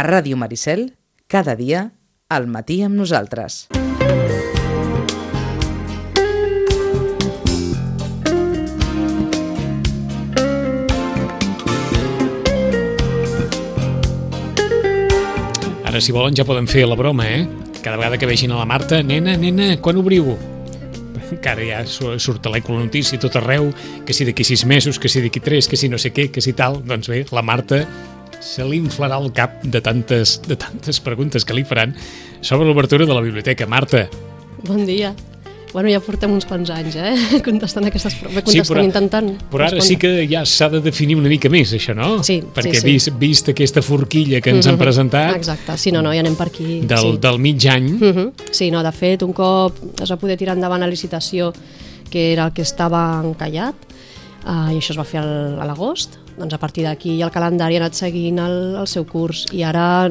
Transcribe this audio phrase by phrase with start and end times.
[0.00, 0.82] A Ràdio Maricel,
[1.34, 1.80] cada dia,
[2.36, 3.60] al matí amb nosaltres.
[15.84, 17.46] Ara, si volen, ja poden fer la broma, eh?
[17.82, 20.36] Cada vegada que vegin a la Marta, nena, nena, quan obriu?
[21.34, 23.72] Encara ja su- surt a l'eco la notícia a tot arreu,
[24.06, 26.42] que si d'aquí sis mesos, que si d'aquí tres, que si no sé què, que
[26.44, 26.78] si tal.
[26.86, 27.82] Doncs bé, la Marta
[28.40, 31.94] se li inflarà el cap de tantes, de tantes preguntes que li faran
[32.40, 33.66] sobre l'obertura de la biblioteca.
[33.66, 34.08] Marta,
[34.62, 35.14] Bon dia.
[35.72, 37.14] Bueno, ja portem uns quants anys, eh?
[37.46, 38.50] Contestant aquestes preguntes.
[38.52, 39.28] Sí, Contestant, però- intentant.
[39.52, 42.24] però ara sí que ja s'ha de definir una mica més, això, no?
[42.26, 42.86] Sí, Perquè sí, sí.
[42.90, 46.48] Vist, vist aquesta forquilla que ens han presentat Exacte, sí, no, no, ja anem per
[46.50, 46.80] aquí.
[46.82, 47.18] del, sí.
[47.22, 48.32] del mig any, Uh -huh.
[48.50, 49.72] Sí, no, de fet, un cop
[50.02, 51.52] es va poder tirar endavant la licitació,
[52.10, 53.74] que era el que estava encallat,
[54.44, 57.80] uh, i això es va fer a l'agost, doncs a partir d'aquí el calendari ha
[57.84, 60.08] anat seguint el, el seu curs i ara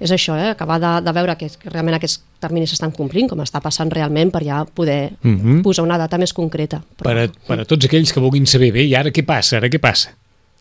[0.00, 3.38] és això, eh, acabar de, de veure que, que realment aquests terminis s'estan complint, com
[3.40, 5.40] està passant realment, per ja poder uh Mhm.
[5.58, 5.62] -huh.
[5.62, 6.82] posar una data més concreta.
[6.96, 9.68] per a, per a tots aquells que vulguin saber bé, i ara què passa, ara
[9.68, 10.10] què passa?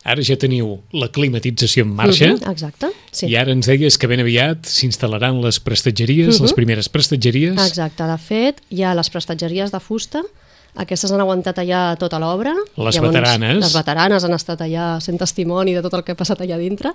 [0.05, 3.27] Ara ja teniu la climatització en marxa, Uh -huh, exacte, sí.
[3.27, 7.53] i ara ens deies que ben aviat s'instal·laran les prestatgeries, les primeres prestatgeries.
[7.67, 10.21] Exacte, de fet, hi ha les prestatgeries de fusta,
[10.75, 12.53] aquestes han aguantat allà tota l'obra.
[12.77, 13.59] Les veteranes.
[13.61, 16.93] Les veteranes han estat allà sent testimoni de tot el que ha passat allà dintre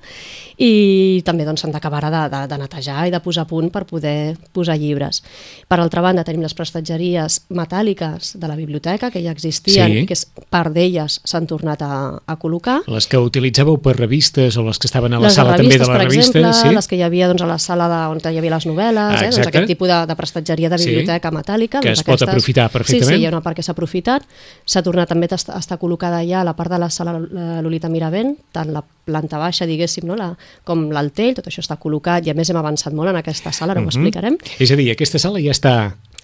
[0.58, 3.84] i també doncs, s'han d'acabar de, de, de netejar i de posar a punt per
[3.86, 5.22] poder posar llibres.
[5.68, 10.06] Per altra banda, tenim les prestatgeries metàl·liques de la biblioteca, que ja existien, Sí.
[10.06, 12.80] que és, part d'elles s'han tornat a, a col·locar.
[12.90, 15.86] Les que utilitzàveu per revistes o les que estaven a la les sala també de
[15.86, 16.74] la per revista, exemple, sí?
[16.74, 19.22] les que hi havia doncs, a la sala de, on hi havia les novel·les, Ah,
[19.24, 19.30] eh?
[19.30, 21.80] doncs aquest tipus de, de prestatgeria de Sí, biblioteca metàl·lica.
[21.80, 23.08] que doncs es pot aquestes- aprofitar perfectament.
[23.08, 24.24] Sí, sí, hi ha una part que s'ha aprofitat.
[24.66, 27.14] S'ha tornat també a est- a estar col·locada ja a la part de la sala
[27.20, 30.16] eh, Lolita Miravent, tant la planta baixa, diguéssim, no?
[30.18, 30.32] la,
[30.68, 33.72] com l'altell, tot això està col·locat i a més hem avançat molt en aquesta sala,
[33.76, 34.36] ara ho explicarem.
[34.58, 35.74] És a dir, aquesta sala ja està...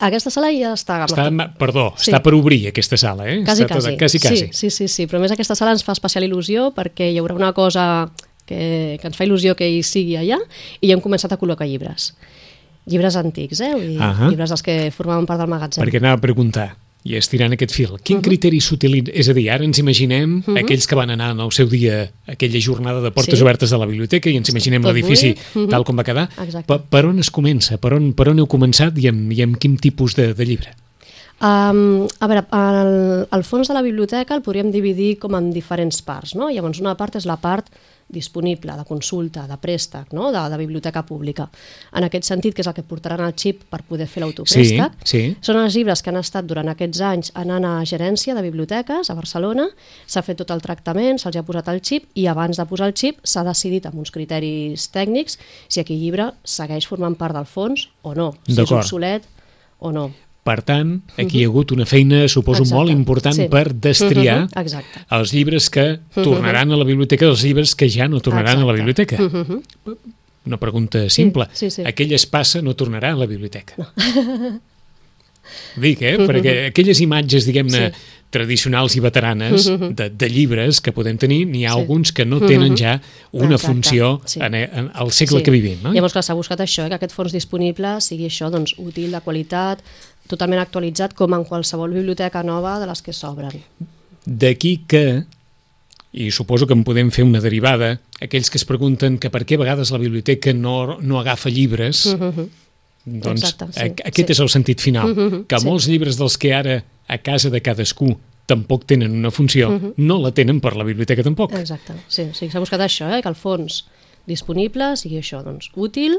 [0.03, 1.05] Aquesta sala ja està...
[1.07, 2.11] està perdó, Sí.
[2.11, 3.39] està per obrir aquesta sala, eh?
[3.47, 3.97] Quasi, està quasi.
[3.97, 4.37] quasi, quasi.
[4.51, 7.37] Sí, sí, sí, sí, però més aquesta sala ens fa especial il·lusió perquè hi haurà
[7.39, 8.09] una cosa
[8.45, 10.41] que, que ens fa il·lusió que hi sigui allà
[10.83, 12.11] i ja hem començat a col·locar llibres.
[12.91, 13.71] Llibres antics, eh?
[13.73, 14.29] Vull dir, Ahà.
[14.29, 15.81] llibres dels que formaven part del magatzem.
[15.87, 16.67] Perquè anava a preguntar,
[17.05, 18.03] i estirant aquest fil, Mhm.
[18.03, 19.13] quin criteri s'utilitza?
[19.15, 22.59] És a dir, ara ens imaginem aquells que van anar en el seu dia aquella
[22.61, 23.43] jornada de portes Sí.
[23.45, 25.69] obertes de la biblioteca i ens imaginem l'edifici buit.
[25.71, 26.31] tal com va quedar.
[26.43, 26.67] Exacte.
[26.67, 27.77] Per, per on es comença?
[27.79, 30.71] Per on, per on heu començat i amb, i amb quin tipus de, de llibre?
[31.43, 35.99] Um, a veure, el, el fons de la biblioteca el podríem dividir com en diferents
[36.07, 36.37] parts.
[36.39, 36.49] No?
[36.53, 37.69] Llavors, una part és la part
[38.15, 40.31] disponible, de consulta, de préstec, no?
[40.33, 41.49] de, de biblioteca pública.
[41.97, 45.11] En aquest sentit, que és el que portaran el xip per poder fer l'autopréstec, Sí,
[45.11, 45.23] sí.
[45.43, 49.17] són els llibres que han estat durant aquests anys anant a gerència de biblioteques a
[49.19, 49.67] Barcelona,
[50.07, 52.95] s'ha fet tot el tractament, se'ls ha posat el xip i abans de posar el
[52.95, 57.89] xip s'ha decidit amb uns criteris tècnics si aquell llibre segueix formant part del fons
[58.05, 59.27] o no, si és obsolet
[59.81, 60.11] o no.
[60.45, 63.47] Per tant, aquí hi ha hagut una feina, suposo, Exacte, molt important sí.
[63.49, 65.01] per destriar Mhm, exacte.
[65.17, 68.75] els llibres que tornaran a la biblioteca dels llibres que ja no tornaran a la
[68.77, 69.17] Exacte.
[69.17, 69.71] biblioteca.
[70.45, 71.47] Una pregunta simple.
[71.55, 71.83] sí, sí.
[71.87, 73.75] Aquell espassa no tornarà a la biblioteca.
[75.77, 76.17] Dic, eh?
[76.25, 77.97] Perquè aquelles imatges, diguem-ne, Sí.
[78.35, 81.79] tradicionals i veteranes de, de llibres que podem tenir, n'hi ha Sí.
[81.79, 83.01] alguns que no tenen ja
[83.31, 84.41] una Exacte, funció sí.
[84.43, 85.79] en, en el segle que vivim.
[85.85, 85.93] No?
[85.93, 89.21] Llavors, clar, s'ha buscat això, eh, que aquest fons disponible sigui això, doncs, útil, de
[89.21, 89.85] qualitat,
[90.29, 93.53] totalment actualitzat, com en qualsevol biblioteca nova de les que s'obren.
[94.25, 95.25] D'aquí que,
[96.15, 99.59] i suposo que en podem fer una derivada, aquells que es pregunten que per què
[99.59, 102.07] a vegades la biblioteca no, no agafa llibres,
[103.05, 104.37] doncs Exacte, sí, a- aquest sí.
[104.37, 105.13] és el sentit final,
[105.51, 105.67] que sí.
[105.67, 108.15] molts llibres dels que ara a casa de cadascú
[108.49, 109.69] tampoc tenen una funció,
[110.09, 111.53] no la tenen per la biblioteca tampoc.
[111.59, 113.83] Exacte, sí, sí s'ha buscat això, eh, que el fons
[114.27, 116.19] disponible sigui això, doncs, útil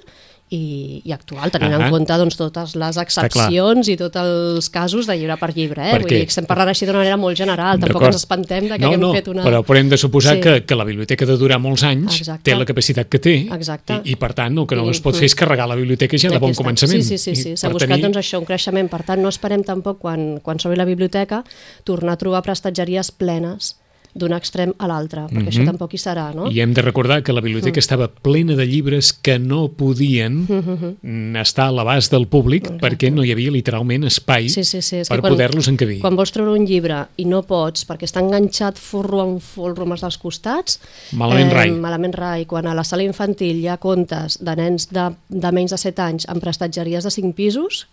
[0.54, 1.88] i, i actual, tenint Ahà.
[1.88, 5.82] en compte doncs, totes les excepcions i tots els casos de llibre per llibre.
[5.88, 5.94] Eh?
[5.96, 8.84] Perquè- Vull dir, estem parlant així d'una manera molt general, tampoc ens espantem de que
[8.84, 9.44] no, haguem no, fet una...
[9.48, 10.42] però, però hem de suposar Sí.
[10.42, 12.52] que, que la biblioteca de durar molts anys, Exacte.
[12.52, 14.02] té la capacitat que té, Exacte.
[14.04, 16.30] i, i per tant el que no es pot fer és carregar la biblioteca ja
[16.30, 17.02] de bon començament.
[17.02, 17.56] Sí, sí, sí, sí.
[17.58, 18.88] S'ha buscat tenir- doncs, això, un creixement.
[18.92, 21.44] Per tant, no esperem tampoc, quan, quan s'obri la biblioteca,
[21.84, 23.78] tornar a trobar prestatgeries plenes
[24.16, 26.46] d'un extrem a l'altre, perquè això tampoc hi serà, no?
[26.46, 26.56] Mhm.
[26.56, 27.46] I hem de recordar que la Mm.
[27.50, 33.12] biblioteca estava plena de llibres que no podien mm, estar a l'abast del públic perquè
[33.12, 34.98] no hi havia literalment espai Sí, sí, sí.
[35.04, 36.00] És per poder-los encabir.
[36.00, 40.02] Quan vols treure un llibre i no pots perquè està enganxat forro amb folro als
[40.02, 40.80] dels costats...
[41.12, 41.72] Malament rai.
[41.72, 42.46] Malament rai.
[42.46, 46.02] Quan a la sala infantil hi ha contes de nens de, de menys de 7
[46.02, 47.88] anys amb prestatgeries de 5 pisos...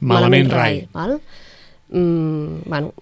[0.00, 0.86] Malament rai.
[0.94, 1.18] Val?
[1.90, 2.92] Mm, bueno,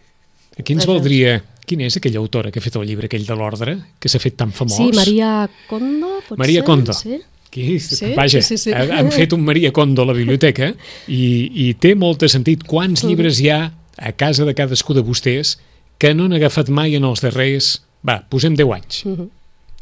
[0.58, 1.42] Aquí ens valdria...
[1.66, 4.36] Quina és aquella autora que ha fet el llibre aquell de l'ordre, que s'ha fet
[4.38, 4.76] tan famós?
[4.76, 6.38] sí, Maria Kondo, potser?
[6.38, 6.92] Maria Kondo.
[6.94, 7.18] Sí?
[7.48, 8.12] Aquí, Sí?
[8.14, 8.70] vaja, Sí, sí.
[8.72, 10.74] ha- han fet un Maria Kondo a la biblioteca
[11.08, 12.62] i, i té molt de sentit.
[12.66, 13.08] Quants Mm.
[13.08, 15.58] llibres hi ha a casa de cadascú de vostès
[15.98, 17.82] que no han agafat mai en els darrers...
[18.06, 19.04] Va, posem 10 anys.
[19.06, 19.30] Mhm.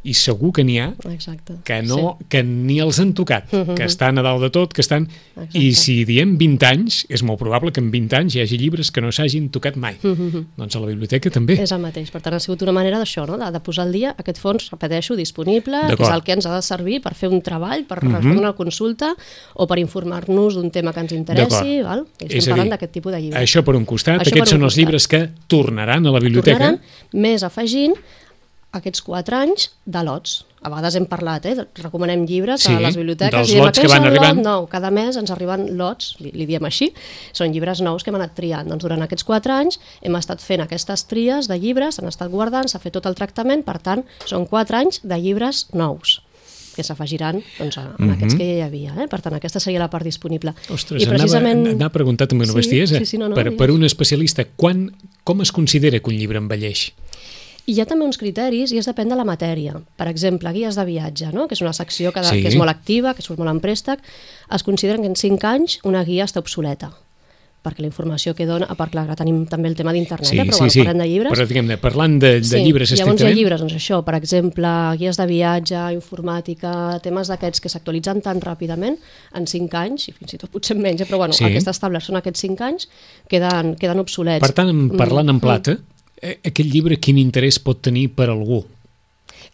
[0.04, 1.54] I segur que n'hi ha Exacte.
[1.64, 3.74] que, no, que ni els han tocat, Mhm.
[3.74, 5.08] que estan a dalt de tot, que estan...
[5.34, 5.58] Exacte.
[5.58, 8.90] I si diem 20 anys, és molt probable que en 20 anys hi hagi llibres
[8.92, 9.96] que no s'hagin tocat mai.
[10.02, 10.44] Mhm.
[10.56, 11.54] Doncs a la biblioteca també.
[11.62, 12.10] És el mateix.
[12.12, 13.38] Per tant, ha sigut una manera d'això, no?
[13.38, 16.54] de, de posar al dia aquest fons, repeteixo, disponible, que és el que ens ha
[16.54, 19.14] de servir per fer un treball, per respondre una consulta
[19.54, 21.80] o per informar-nos d'un tema que ens interessi.
[21.82, 22.04] Val?
[22.20, 23.40] I És estem a parlant d'aquest tipus de llibres.
[23.42, 24.78] Això per un costat, Això aquests un són els costat.
[24.84, 26.58] llibres que tornaran a la biblioteca.
[26.58, 26.80] Tornaran
[27.12, 27.94] més afegint
[28.76, 30.42] aquests quatre anys de lots.
[30.64, 31.54] A vegades hem parlat, eh?
[31.76, 33.34] recomanem llibres Sí, a les biblioteques.
[33.36, 34.66] dels i lots que "Aquest és van lot arribant." Nou.
[34.72, 36.92] Cada mes ens arriben lots, li, li diem així,
[37.32, 38.66] són llibres nous que hem anat triant.
[38.68, 42.68] Doncs durant aquests quatre anys hem estat fent aquestes tries de llibres, s'han estat guardant,
[42.68, 46.22] s'ha fet tot el tractament, per tant, són quatre anys de llibres nous
[46.74, 48.94] que s'afegiran doncs, a, en aquests que ja hi havia.
[48.98, 49.06] Eh?
[49.06, 50.54] Per tant, aquesta seria la part disponible.
[50.74, 51.60] Ostres, I precisament...
[51.60, 52.98] anava, anava a preguntar també una Sí, bestiesa.
[52.98, 54.88] sí, sí, no, no, per, per un especialista, quan,
[55.22, 56.88] com es considera que un llibre envelleix?
[57.66, 59.72] I hi ha també uns criteris i es depèn de la matèria.
[59.96, 61.46] Per exemple, guies de viatge, no?
[61.49, 62.43] que és una secció que, Sí.
[62.43, 64.00] que és molt activa, que surt molt en préstec,
[64.52, 66.93] es consideren que en 5 anys una guia està obsoleta
[67.64, 70.43] perquè la informació que dona, a part, clar, tenim també el tema d'internet, Sí, eh?
[70.44, 70.81] però sí, bueno, sí.
[70.84, 71.32] parlem de llibres.
[71.32, 73.37] Però diguem-ne, parlant de, de llibres Llavors hi ha estrictament...
[73.38, 74.69] llibres, doncs això, per exemple,
[75.00, 78.99] guies de viatge, informàtica, temes d'aquests que s'actualitzen tan ràpidament,
[79.32, 81.06] en 5 anys, i fins i tot potser menys, eh?
[81.08, 81.44] però bueno, Sí.
[81.44, 82.87] el que està establert són aquests 5 anys,
[83.32, 84.44] queden, queden obsolets.
[84.44, 85.31] Per tant, parlant Mm.
[85.31, 85.78] en plata, eh,
[86.22, 88.62] aquest llibre quin interès pot tenir per algú?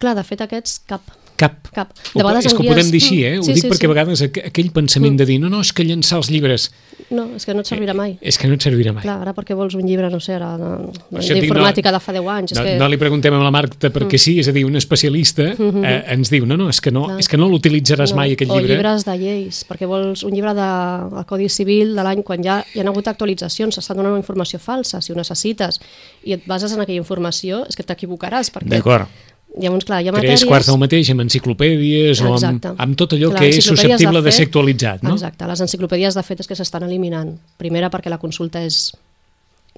[0.01, 1.05] Clar, de fet, aquests cap.
[1.41, 1.71] Cap.
[1.73, 1.91] Cap.
[2.13, 3.35] De vegades és en que ho podem dir així, eh?
[3.41, 3.91] Ho Sí, dic sí, perquè sí.
[3.91, 6.69] a vegades aqu aquell pensament de dir no, no, és que llançar els llibres
[7.11, 8.13] No, és que no et servirà mai.
[8.23, 9.03] és que no et servirà mai.
[9.03, 10.93] Clar, ara perquè vols un llibre, no sé, ara, de-
[11.33, 12.53] d'informàtica de fa 10 anys.
[12.55, 12.75] No, és que...
[12.77, 12.79] Mm.
[12.79, 16.31] no li preguntem a la Marta perquè sí, és a dir, un especialista eh, ens
[16.31, 17.19] diu, no, no, és que no, Clar.
[17.25, 18.77] és que no l'utilitzaràs mai, aquest o llibre.
[18.77, 20.69] llibres de lleis, perquè vols un llibre de,
[21.17, 24.61] del Codi Civil de l'any quan ja hi ha hagut actualitzacions, s'està donant una informació
[24.63, 25.81] falsa, si ho necessites,
[26.23, 29.09] i et bases en aquella informació, és que t'equivocaràs, perquè D'acord.
[29.59, 30.45] Llavors, clar, hi ha Tres matèries...
[30.49, 34.29] quarts del mateix amb enciclopèdies o amb, amb tot allò Clar, que és susceptible de
[34.31, 35.17] fet- ser actualitzat, no?
[35.19, 37.35] Exacte, les enciclopèdies de fet és que s'estan eliminant.
[37.59, 38.93] Primera perquè la consulta és,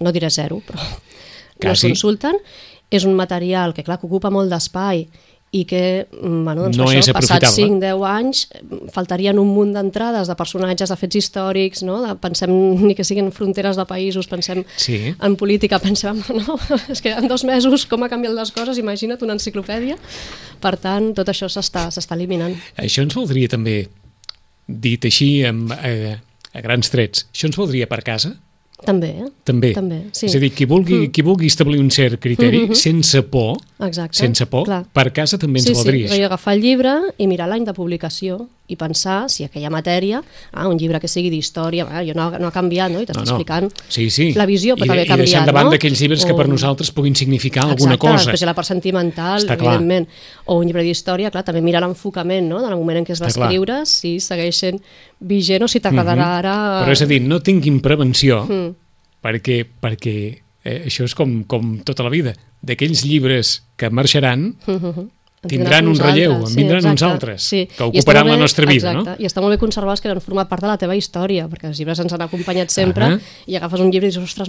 [0.00, 1.88] no diré zero, però no es Quasi.
[1.88, 2.36] consulten.
[2.92, 5.06] És un material que, clar, que ocupa molt d'espai
[5.52, 7.66] i que, mm, bueno, doncs No això, passats aprofitable.
[7.68, 12.00] 5-10 anys, mm, faltarien un munt d'entrades de personatges, de fets històrics, no?
[12.00, 12.50] de, pensem
[12.86, 15.14] ni que siguin fronteres de països, pensem Sí.
[15.20, 16.56] en política, pensem, no,
[16.88, 19.98] és que en dos mesos com ha canviat les coses, imagina't una enciclopèdia.
[20.62, 22.56] Per tant, tot això s'està s'està eliminant.
[22.80, 23.88] Això ens voldria també,
[24.66, 26.16] dit així amb, eh,
[26.54, 28.32] a grans trets, això ens voldria per casa?
[28.82, 29.28] També, eh?
[29.46, 29.72] També.
[29.76, 30.26] També, sí.
[30.26, 34.16] És a dir, qui vulgui, qui vulgui establir un cert criteri, sense por, Exacte.
[34.16, 34.84] sense por, Clar.
[34.92, 36.26] per casa també ens sí, valdria sí, això.
[36.26, 40.78] agafar el llibre i mirar l'any de publicació i pensar si aquella matèria, ah, un
[40.78, 43.00] llibre que sigui d'història, ah, jo no, no ha canviat, no?
[43.02, 44.32] i t'està explicant Sí, sí.
[44.38, 45.76] la visió, I, però també ha I deixant canviat, de banda no?
[45.80, 48.16] aquells llibres que O- per nosaltres puguin significar alguna Exacte, cosa.
[48.24, 49.74] després hi ha la part sentimental, Està clar.
[49.74, 50.08] evidentment.
[50.46, 53.26] O un llibre d'història, clar, també mirar l'enfocament, no?, del moment en què es va
[53.28, 53.50] Està clar.
[53.50, 54.80] Escriure, si segueix sent
[55.20, 56.54] vigent o si t'agradarà ara...
[56.86, 58.72] Però és a dir, no tinguin prevenció, Mm.
[59.22, 60.16] perquè, perquè
[60.64, 62.32] eh, això és com, com tota la vida.
[62.62, 65.10] D'aquells llibres que marxaran, En
[65.48, 67.66] tindran un uns relleu, altres, en vindran uns exacte, altres, sí.
[67.76, 69.16] que ocuparan la nostra vida, exacte, no?
[69.18, 71.78] I està molt bé conservats que han format part de la teva història, perquè els
[71.80, 73.18] llibres ens han acompanyat sempre, Ahà.
[73.50, 74.48] i agafes un llibre i dius, ostres,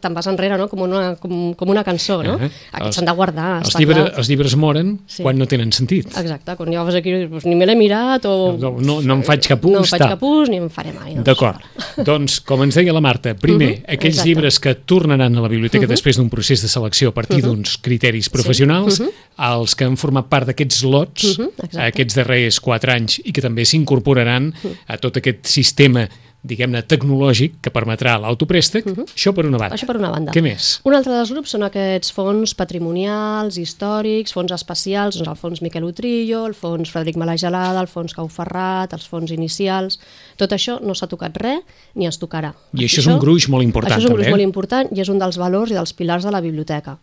[0.00, 0.68] te'n vas enrere, no?
[0.68, 2.38] com, una, com, com una cançó, no?
[2.38, 2.48] Ahà.
[2.72, 4.14] Aquests Els- s'han de guardar, Els llibres, clar.
[4.18, 5.22] els llibres moren Sí.
[5.22, 6.06] quan no tenen sentit.
[6.16, 8.56] Exacte, quan ja vas aquí, doncs, ni me l'he mirat, o...
[8.58, 9.72] No, no, no em faig cap ús.
[9.72, 11.14] no em faig cap ús, ni em faré mai.
[11.14, 11.24] Doncs.
[11.26, 11.60] D'acord.
[12.08, 14.28] doncs, com ens deia la Marta, primer, Mhm, aquells exacte.
[14.28, 18.30] llibres que tornaran a la biblioteca després d'un procés de selecció a partir d'uns criteris
[18.30, 19.02] professionals,
[19.36, 21.84] els que han format part d'aquests lots, Mhm, exacte.
[21.90, 24.52] aquests darrers quatre anys, i que també s'incorporaran
[24.86, 26.08] a tot aquest sistema
[26.40, 29.76] diguem-ne, tecnològic que permetrà l'autoprèstec, això per una banda.
[29.76, 30.32] Això per una banda.
[30.32, 30.80] Què més?
[30.88, 35.84] Un altre dels grups són aquests fons patrimonials, històrics, fons especials, doncs el fons Miquel
[35.84, 40.00] Utrillo, el fons Frederic Malagelada, el fons Cau Ferrat, els fons inicials...
[40.40, 41.60] Tot això no s'ha tocat res
[41.94, 42.54] ni es tocarà.
[42.72, 44.30] I això és un gruix molt important, Això és un també, gruix eh?
[44.30, 46.96] molt important i és un dels valors i dels pilars de la biblioteca.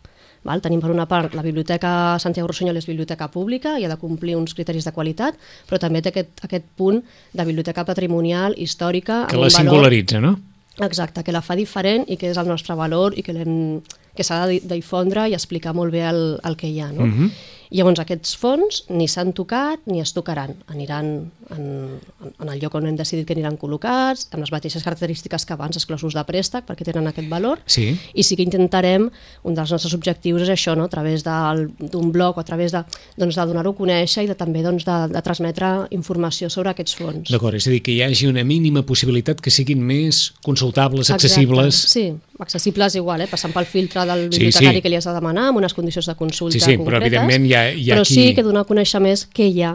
[0.44, 0.60] Val?
[0.62, 4.36] Tenim per una part la Biblioteca Santiago Rossinyol és biblioteca pública i ha de complir
[4.36, 5.34] uns criteris de qualitat,
[5.68, 7.02] però també té aquest, aquest punt
[7.32, 9.26] de biblioteca patrimonial, històrica...
[9.28, 10.38] Que la valor- singularitza, no?
[10.80, 13.80] Exacte, que la fa diferent i que és el nostre valor i que l'hem
[14.18, 16.88] que s'ha de di- difondre i explicar molt bé el, el que hi ha.
[16.92, 17.06] No?
[17.06, 17.30] Mhm.
[17.70, 20.54] I llavors aquests fons ni s'han tocat ni es tocaran.
[20.72, 21.98] Aniran en,
[22.40, 25.76] en el lloc on hem decidit que aniran col·locats, amb les mateixes característiques que abans,
[25.76, 27.60] exclosos de préstec, perquè tenen aquest valor.
[27.66, 27.90] Sí.
[28.14, 29.08] I sí que intentarem,
[29.44, 30.84] un dels nostres objectius és això, no?
[30.84, 32.82] a través d'un blog o a través de,
[33.16, 36.94] doncs, de donar-ho a conèixer i de, també doncs, de, de transmetre informació sobre aquests
[37.00, 37.30] fons.
[37.32, 41.26] D'acord, és a dir, que hi hagi una mínima possibilitat que siguin més consultables, Exacte.
[41.26, 41.82] accessibles...
[41.92, 42.06] Sí,
[42.38, 43.26] accessibles igual, eh?
[43.30, 44.82] passant pel filtre del Sí, bibliotecari sí.
[44.84, 47.46] que li has de demanar, amb unes condicions de consulta Sí, sí, però concretes, evidentment
[47.48, 49.72] hi ha- hi ha però qui- sí que donar a conèixer més què hi ha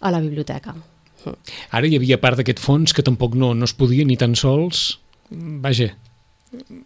[0.00, 0.74] a la biblioteca.
[1.70, 5.00] Ara hi havia part d'aquest fons que tampoc no, no es podia ni tan sols...
[5.34, 5.88] Vaja,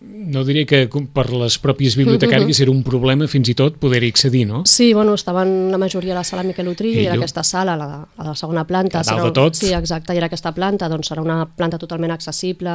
[0.00, 0.80] no diré que
[1.14, 4.62] per les pròpies bibliotecàries era un problema fins i tot poder-hi accedir, no?
[4.68, 7.88] Sí, bueno, estaven la majoria a la sala Miquel Utrillo i era aquesta sala, la,
[8.16, 9.00] la de la segona planta.
[9.00, 9.58] A dalt serà de tot.
[9.58, 12.72] Sí, exacte, i era aquesta planta, doncs serà una planta totalment accessible,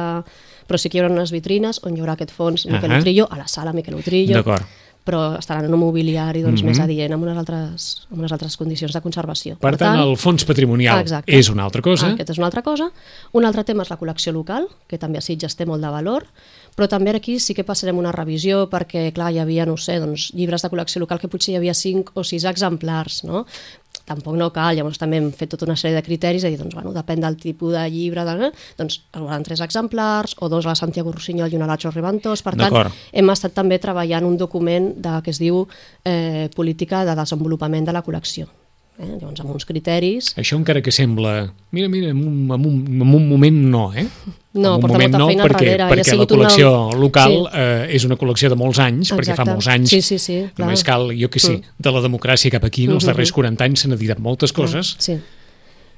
[0.68, 3.02] però sí que hi haurà unes vitrines on hi haurà aquest fons Miquel Ahà.
[3.02, 4.82] Utrillo, a la sala Miquel Utrillo, D'acord.
[5.04, 6.68] Però estaran en un mobiliari doncs, Mhm.
[6.68, 9.58] més adient, amb unes, altres, amb unes altres condicions de conservació.
[9.58, 11.30] Per tant, el fons patrimonial Exacte.
[11.36, 12.12] és una altra cosa.
[12.12, 12.90] Aquest és una altra cosa.
[13.32, 16.24] Un altre tema és la col·lecció local, que també a Sitges té molt de valor,
[16.74, 20.32] però també aquí sí que passarem una revisió perquè, clar, hi havia, no sé, doncs,
[20.34, 23.46] llibres de col·lecció local que potser hi havia 5 o 6 exemplars, no?
[24.04, 26.74] Tampoc no cal, llavors també hem fet tota una sèrie de criteris, de dir, doncs,
[26.76, 30.74] bueno, depèn del tipus de llibre, de, doncs es veuran 3 exemplars, o dos a
[30.74, 34.36] la Santiago Rossinyol i una a l'Acho Ribantós, per tant, hem estat també treballant un
[34.40, 35.64] document de, que es diu
[36.04, 38.50] eh, Política de Desenvolupament de la Col·lecció.
[38.96, 39.06] Eh?
[39.20, 41.52] Llavors, amb uns criteris Això encara que sembla...
[41.74, 44.04] Mira, mira, en un, en un, en un moment no, eh?
[44.54, 46.70] No, en un porta moment molta no, feina perquè, darrere, perquè la sigut una- col·lecció
[47.02, 47.58] local Sí.
[47.58, 49.50] eh, és una col·lecció de molts anys, perquè fa Exacte.
[49.50, 50.68] molts anys Sí, sí, sí, clar.
[50.68, 51.74] només cal, jo que sí, Mm.
[51.88, 53.10] de la democràcia cap aquí, en els Mhm.
[53.10, 54.94] darrers 40 anys s'han editat moltes coses.
[55.00, 55.18] Sí.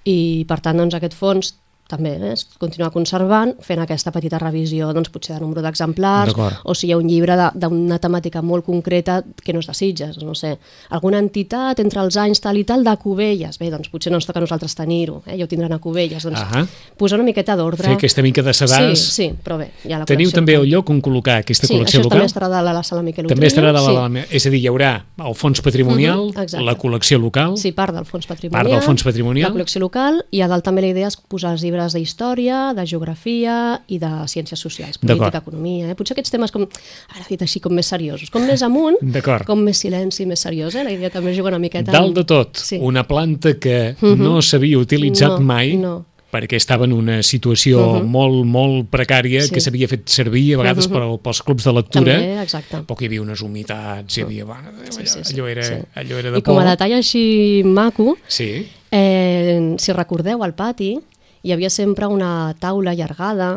[0.07, 1.55] I per tant, doncs, aquest fons
[1.89, 6.75] també eh, es continua conservant, fent aquesta petita revisió doncs, potser de nombre d'exemplars o
[6.75, 10.35] si hi ha un llibre d'una temàtica molt concreta que no és de Sitges, no
[10.35, 10.57] sé,
[10.91, 14.27] alguna entitat entre els anys tal i tal de Cubelles, bé, doncs potser no ens
[14.27, 15.37] toca a nosaltres tenir-ho, eh?
[15.39, 16.65] ja ho tindran a Cubelles, doncs Ahà.
[16.99, 17.85] posar una miqueta d'ordre.
[17.87, 18.97] Fer aquesta mica de sedàs.
[18.99, 22.03] Sí, sí, però bé, ja la Teniu també el lloc on col·locar aquesta sí, col·lecció
[22.03, 22.19] local?
[22.19, 23.95] també estarà de la, la sala Miquel També estarà de la, sí.
[23.95, 24.93] la, és a dir, hi haurà
[25.27, 26.65] el fons patrimonial, Mhm, exacte.
[26.65, 28.63] la col·lecció local, Sí, part del fons patrimonial.
[28.65, 29.53] Part del fons patrimonial.
[29.53, 32.85] La col·lecció local i a dalt també la idea és posar els llibres d'història, de
[32.87, 35.91] geografia i de ciències socials, política, economia...
[35.91, 35.95] Eh?
[35.95, 36.67] Potser aquests temes, com,
[37.15, 38.97] ara dit així, com més seriosos, com més amunt,
[39.47, 40.75] com més silenci, més seriós.
[40.75, 40.85] Eh?
[40.85, 41.93] La idea també juga una miqueta...
[41.93, 42.79] Dalt de tot, Sí.
[42.81, 44.17] una planta que Mhm.
[44.23, 46.05] no s'havia utilitzat No, mai, no.
[46.33, 48.07] perquè estava en una situació Mhm.
[48.11, 49.53] molt, molt precària, Sí.
[49.55, 50.93] que s'havia fet servir a vegades Mhm.
[50.93, 52.83] per, pels clubs de lectura, També, exacte.
[52.97, 54.45] que hi havia unes humitats, hi havia...
[54.45, 55.75] Bueno, Sí, allò, sí, sí, allò, era, sí.
[55.95, 56.67] allò era de I com por.
[56.67, 60.99] a detall així maco, Sí, Eh, si recordeu, al pati
[61.47, 63.51] hi havia sempre una taula allargada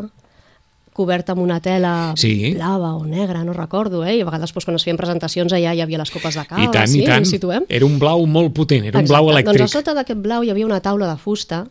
[0.94, 2.52] coberta amb una tela Sí.
[2.58, 4.18] blava o negra, no recordo, eh?
[4.18, 6.62] i a vegades doncs, quan es feien presentacions allà hi havia les copes de cava,
[6.62, 7.26] i tant, sí, i tant.
[7.26, 7.64] situem.
[7.70, 9.40] Era un blau molt potent, era un blau Exacte.
[9.40, 9.62] elèctric.
[9.64, 11.66] Doncs a sota d'aquest blau hi havia una taula de fusta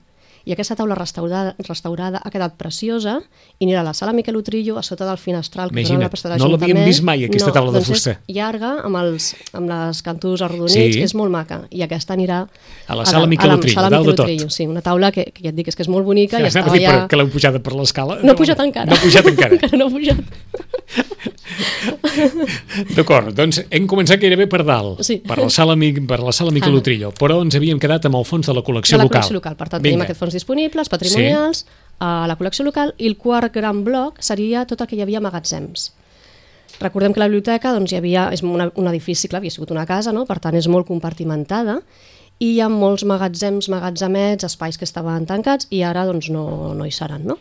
[0.48, 3.18] i aquesta taula restaurada, restaurada ha quedat preciosa
[3.60, 6.38] i anirà a la sala Miquel Utrillo a sota del finestral que Imagina't, dona la
[6.40, 8.14] no l'havíem vist mai, aquesta no, taula de doncs fusta.
[8.16, 11.02] És llarga, amb, els, amb les canturs arrodonits, Sí.
[11.04, 12.46] és molt maca i aquesta anirà
[12.88, 14.24] A la sala Miquel Utrillo, sala dalt de Miquel tot.
[14.24, 16.40] Utrillo, sí, una taula que, que ja et dic és que és molt bonica i
[16.40, 16.92] Anava estava dir ja...
[16.96, 18.16] per, que l'heu pujat per l'escala.
[18.24, 18.86] No ha pujat encara.
[18.88, 19.52] No ha pujat encara.
[19.58, 20.24] encara no ha pujat.
[22.96, 25.18] D'acord, doncs hem començat gairebé per dalt, Sí.
[25.26, 25.74] per la sala,
[26.06, 26.78] per la sala Miquel Ah.
[26.78, 29.22] Utrillo, però ens havíem quedat amb el fons de la col·lecció de la local.
[29.22, 29.56] col·lecció local.
[29.56, 29.94] Per tant, Vinga.
[29.96, 31.64] tenim aquests fons disponibles, patrimonials,
[31.98, 35.22] a la col·lecció local, i el quart gran bloc seria tot el que hi havia
[35.24, 35.90] magatzems.
[36.78, 39.86] Recordem que la biblioteca doncs, hi havia, és una, un edifici, clar, havia sigut una
[39.86, 40.24] casa, no?
[40.28, 41.80] per tant és molt compartimentada,
[42.38, 46.86] i hi ha molts magatzems, magatzemets, espais que estaven tancats i ara doncs, no, no
[46.86, 47.26] hi seran.
[47.26, 47.38] No?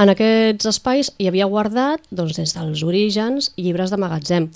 [0.00, 4.50] En aquests espais hi havia guardat doncs, des dels orígens llibres de magatzem.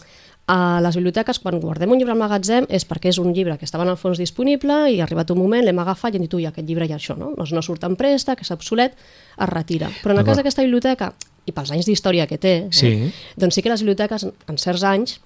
[0.49, 3.67] A les biblioteques, quan guardem un llibre al magatzem, és perquè és un llibre que
[3.69, 6.35] estava en el fons disponible i ha arribat un moment, l'hem agafat i hem dit,
[6.39, 7.35] ui, aquest llibre i això, no?
[7.37, 8.97] Doncs no surt en préstec, és obsolet,
[9.37, 9.91] es retira.
[10.03, 11.13] Però en el cas d'aquesta biblioteca,
[11.45, 12.87] i pels anys d'història que té, Sí.
[12.87, 15.21] eh, doncs sí que les biblioteques, en certs anys,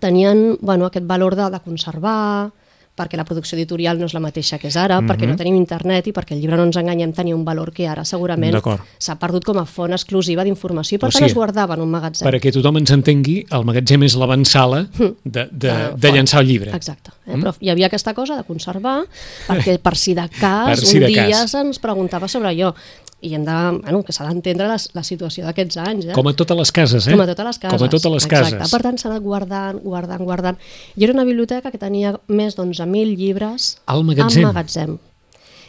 [0.00, 2.50] tenien bueno, aquest valor de, de conservar,
[3.00, 5.30] perquè la producció editorial no és la mateixa que és ara, perquè Mhm.
[5.32, 8.04] no tenim internet i perquè el llibre no ens enganyem tenia un valor que ara
[8.04, 8.52] segurament
[8.98, 11.80] s'ha perdut com a font exclusiva d'informació i per O tant sigui, es guardava en
[11.80, 12.28] un magatzem.
[12.28, 16.12] Perquè tothom ens entengui, el magatzem és l'avançala de, de, de, de fora.
[16.16, 16.70] llançar el llibre.
[16.76, 17.10] Exacte.
[17.26, 17.36] Eh?
[17.38, 19.04] Però hi havia aquesta cosa de conservar,
[19.48, 21.50] perquè per si de cas, Per si un de dia cas.
[21.52, 22.74] se'ns preguntava sobre allò.
[23.22, 26.06] I hem de, bueno, que s'ha d'entendre la, la situació d'aquests anys.
[26.08, 26.14] Eh?
[26.16, 27.12] Com a totes les cases, eh?
[27.12, 27.76] Com a totes les cases.
[27.76, 28.56] Com a totes les Exacte.
[28.56, 28.72] cases.
[28.72, 30.58] Per tant, s'ha anat guardant, guardant, guardant.
[30.96, 34.46] I era una biblioteca que tenia més d'11.000 llibres Al magatzem.
[34.46, 34.98] al magatzem.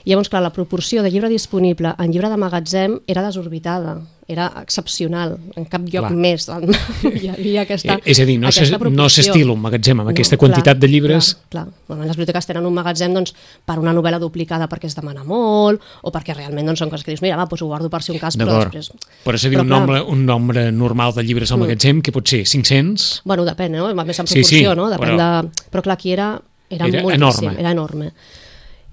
[0.06, 4.00] I llavors, clar, la proporció de llibre disponible en llibre de magatzem era desorbitada,
[4.34, 6.12] era excepcional, en cap lloc Clar.
[6.16, 6.48] més
[7.22, 8.50] hi havia aquesta Eh, és a dir, no
[8.92, 11.34] no s'estila un magatzem amb aquesta quantitat de llibres.
[11.50, 11.84] Clar, clar.
[11.88, 13.34] Bueno, les biblioteques tenen un magatzem doncs,
[13.66, 17.12] per una novel·la duplicada perquè es demana molt, o perquè realment doncs, són coses que
[17.12, 18.92] dius, mira, va, doncs ho guardo per si un cas, però després...
[19.26, 19.82] Però és a dir, Però un, clar.
[19.82, 19.88] Mm.
[19.88, 23.22] nombre, un nombre normal de llibres al magatzem, que pot ser 500?
[23.26, 23.90] Bueno, depèn, no?
[24.02, 24.90] Més en Sí, proporció, sí, no?
[24.92, 25.66] Depèn però- de...
[25.72, 26.34] Però clar, aquí era,
[26.70, 27.60] era, Era moltíssim, enorme.
[27.60, 28.12] Era enorme.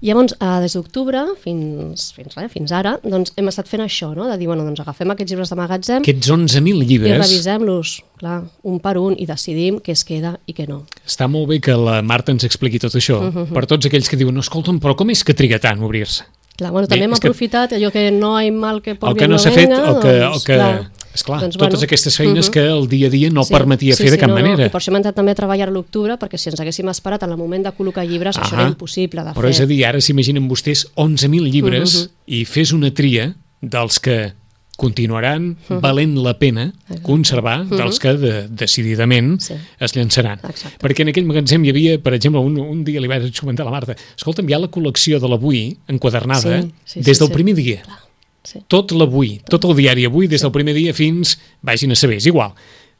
[0.01, 4.29] Llavors, eh, des d'octubre fins, fins, eh, fins ara, doncs hem estat fent això, no?
[4.29, 7.17] de dir, bueno, doncs agafem aquests llibres de magatzem Aquests 11.000 i llibres...
[7.19, 10.85] revisem-los, clar, un per un, i decidim què es queda i què no.
[11.05, 13.51] Està molt bé que la Marta ens expliqui tot això, Mm-hmm.
[13.53, 16.23] per tots aquells que diuen, no, escolta'm, però com és que triga tant obrir-se?
[16.59, 18.95] Clar, bueno, Bé, també hem és que- aprofitat allò que no hi ha mal que
[18.95, 20.15] por El que no no fet, el que...
[20.15, 20.91] El doncs, que clar.
[21.19, 22.53] Esclar, Doncs, totes bueno, aquestes feines mhm.
[22.55, 24.41] que el dia a dia no Sí, permetia sí, fer de sí, cap no, no,
[24.41, 24.65] manera.
[24.67, 27.23] I per això hem entrat també a treballar a l'octubre, perquè si ens haguéssim esperat
[27.27, 28.63] en el moment de col·locar llibres, això Ahà.
[28.65, 29.55] era impossible de Però fer.
[29.57, 32.09] és a dir, ara s'imaginen vostès 11.000 llibres Mhm.
[32.39, 34.33] i fes una tria dels que
[34.79, 36.69] continuaran valent la pena
[37.03, 39.39] conservar dels que de, decididament.
[39.43, 39.53] Sí.
[39.79, 40.39] es llançaran.
[40.47, 40.77] Exacte.
[40.79, 43.69] Perquè en aquell magatzem hi havia, per exemple, un, un dia li vaig comentar a
[43.69, 47.27] la Marta, escolta'm, hi ha la col·lecció de l'avui enquadernada Sí, sí, des sí, del
[47.27, 47.33] sí.
[47.33, 47.81] primer dia.
[47.83, 47.99] Clar,
[48.43, 48.61] sí.
[48.67, 52.27] Tot l'avui, tot el diari avui, des del primer dia fins, vagin a saber, és
[52.29, 52.53] igual.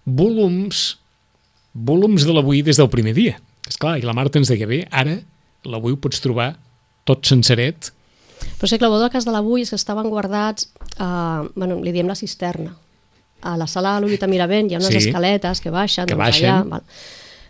[0.05, 0.97] Volums,
[1.73, 3.37] volums de l'avui des del primer dia.
[3.67, 5.19] És clar, i la Marta ens deia, bé, ara
[5.65, 6.53] l'avui ho pots trobar
[7.05, 7.91] tot senceret,
[8.59, 11.79] Però sí que el bo del cas de l'avui és que estaven guardats, eh, bueno,
[11.83, 12.75] li diem la cisterna.
[13.41, 15.09] A la sala de l'Ubita Miravent hi ha unes Sí.
[15.09, 16.05] escaletes que baixen.
[16.05, 16.49] Que doncs baixen.
[16.49, 16.83] Allà, val.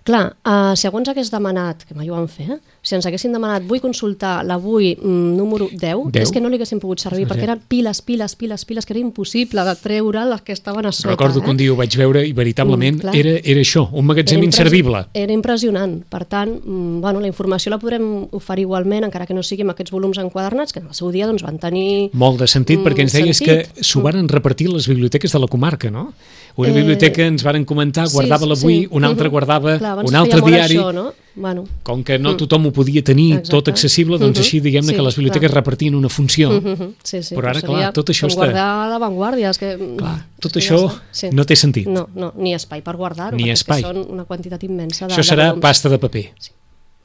[0.04, 2.60] Clar, eh, ens hagués demanat, que mai ho van fer, eh?
[2.90, 6.24] Si ens haguessin demanat vull consultar l'avui mm, número 10, 10?
[6.24, 9.00] és que no li haguéssim pogut servir, perquè eren piles, piles, piles, piles, que era
[9.04, 11.12] impossible de treure les que estaven a sota.
[11.14, 11.44] Recordo eh?
[11.46, 13.16] que un dia ho vaig veure i veritablement Mm, clar.
[13.16, 15.06] era, era això, un magatzem Era inservible.
[15.14, 16.00] Era impressionant.
[16.10, 19.72] Per tant, mm, bueno, la informació la podrem oferir igualment, encara que no sigui amb
[19.76, 22.10] aquests volums enquadernats, que en el seu dia doncs, van tenir...
[22.14, 23.70] Molt de sentit, Mm, perquè ens deies sentit.
[23.76, 26.14] que s'ho varen repartir les biblioteques de la comarca, no?
[26.56, 28.88] Una Eh, biblioteca ens varen comentar guardava Sí, l'avui, sí.
[28.92, 29.32] una altra Mhm.
[29.32, 30.76] guardava Clar, un altre diari.
[30.76, 31.14] Això, no?
[31.40, 33.50] Bueno, Com que no tothom ho podia tenir Exacte.
[33.52, 34.44] tot accessible, doncs Mhm.
[34.46, 35.62] així diguem-ne Sí, que les biblioteques clar.
[35.64, 36.52] repartien una funció.
[36.52, 39.78] Mhm, sí, sí, Però ara, seria clar, tot això està- guardar a l'avantguàrdia, és que...
[39.78, 41.32] mm, Clar, tot és que això ja està.
[41.34, 41.88] no té sentit.
[41.88, 43.82] No, no, ni espai per guardar-ho, perquè espai.
[43.82, 45.62] són una quantitat immensa de Això serà de volums.
[45.62, 46.32] pasta de paper.
[46.40, 46.52] Sí.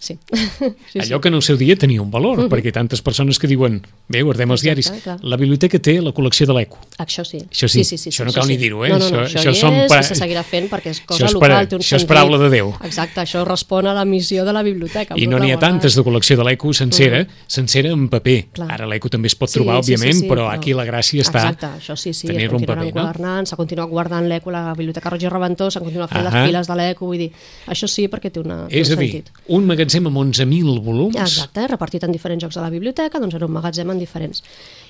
[0.92, 2.48] sí, Allò que en el seu dia tenia un valor, Mhm.
[2.50, 5.02] perquè tantes persones que diuen, bé, guardem els Exacte, diaris.
[5.02, 5.18] clar.
[5.24, 6.78] La biblioteca té la col·lecció de l'ECO.
[6.98, 7.38] Això sí.
[7.50, 8.88] Això sí, això no cal ni dir-ho, eh?
[8.90, 10.90] No, no, Això- no, això, això hi són és pa- i se seguirà fent perquè
[10.90, 12.08] és cosa Això és local, para- té un això és sentit.
[12.08, 12.74] paraula de Déu.
[12.84, 15.14] Exacte, això respon a la missió de la biblioteca.
[15.16, 18.44] I no n'hi ha tantes de col·lecció de l'ECO sencera, sencera en paper.
[18.46, 18.52] Mm.
[18.54, 18.72] Clar.
[18.72, 22.12] Ara l'ECO també es pot trobar, òbviament, però aquí la gràcia està Exacte, això sí,
[22.12, 23.46] sí, tenir-lo en paper, no?
[23.46, 27.06] s'ha continuat guardant l'ECO, la Biblioteca Roger Reventós, s'han continuat fent les piles de l'ECO,
[27.06, 27.32] vull dir,
[27.66, 29.30] això sí perquè té, una, té És un a dir, sentit.
[29.48, 33.46] un magatzem amb 11.000 volums, Exacte, repartit en diferents jocs de la biblioteca, doncs era
[33.46, 34.42] un magatzem en diferents.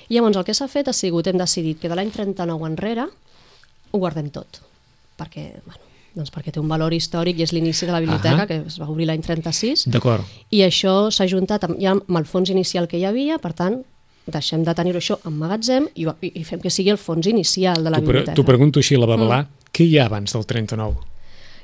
[0.09, 3.07] I llavors el que s'ha fet ha sigut, hem decidit que de l'any 39 enrere
[3.91, 4.61] ho guardem tot,
[5.19, 5.81] perquè, bueno,
[6.15, 8.47] doncs perquè té un valor històric i és l'inici de la biblioteca, Ahà.
[8.47, 10.23] que es va obrir l'any 36, d'acord.
[10.51, 13.81] i això s'ha juntat amb, ja amb el fons inicial que hi havia, per tant,
[14.25, 17.91] deixem de tenir-ho això en magatzem i, i, fem que sigui el fons inicial de
[17.93, 18.33] la biblioteca.
[18.37, 19.43] T'ho pregunto així la babalà,
[19.75, 21.14] què hi ha abans del 39?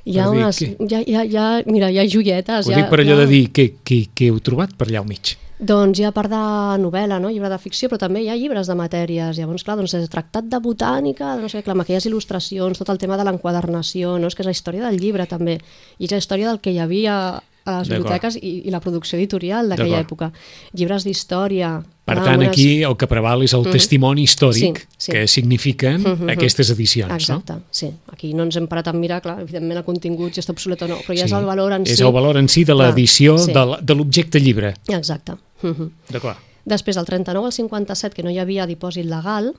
[0.05, 2.67] Hi ha unes, que- hi ha, hi ha, hi ha, mira, hi ha joietes.
[2.67, 5.07] Ho dic per allò ha- de dir què, què, què heu trobat per allà al
[5.07, 5.37] mig.
[5.61, 6.37] Doncs hi ha part de
[6.81, 7.29] novel·la, no?
[7.29, 9.37] llibre de ficció, però també hi ha llibres de matèries.
[9.37, 12.97] Llavors, clar, doncs, tractat de botànica, de no sé clar, amb aquelles il·lustracions, tot el
[12.97, 14.25] tema de l'enquadernació, no?
[14.27, 15.59] és que és la història del llibre també,
[15.99, 17.19] i és la història del que hi havia
[17.63, 20.31] a les biblioteques i, i la producció editorial d'aquella època.
[20.73, 21.83] Llibres d'història...
[22.12, 25.12] Per clar, tant, amb unes- aquí el que preval és el testimoni històric Sí, sí.
[25.12, 27.91] que signifiquen aquestes edicions, Exacte, sí.
[28.12, 30.88] Aquí no ens hem parat a mirar, clar, evidentment el contingut ja està obsolet o
[30.88, 31.19] no, però no?
[31.19, 32.04] ja és el valor en és si.
[32.04, 33.52] el valor en si de l'edició sí.
[33.54, 34.76] de l'objecte llibre.
[34.88, 35.34] Exacte.
[35.63, 35.89] Mhm.
[36.10, 36.38] D'acord.
[36.63, 39.54] Després, del 39 al 57, que no hi havia dipòsit legal,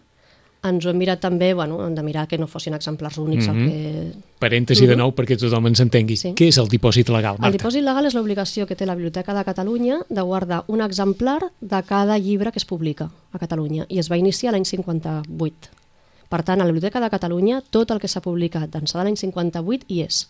[0.62, 3.48] ens ho hem mirat també, bueno, hem de mirar que no fossin exemplars únics.
[3.48, 3.62] Mm -hmm.
[3.62, 4.18] el que...
[4.38, 6.16] Parèntesi de nou perquè tothom ens entengui.
[6.16, 6.34] Sí.
[6.34, 7.58] Què és el dipòsit legal, El Marta?
[7.58, 11.82] dipòsit legal és l'obligació que té la Biblioteca de Catalunya de guardar un exemplar de
[11.82, 15.70] cada llibre que es publica a Catalunya i es va iniciar l'any 58.
[16.28, 19.16] Per tant, a la Biblioteca de Catalunya tot el que s'ha publicat d'ençà de l'any
[19.16, 20.28] 58 hi és.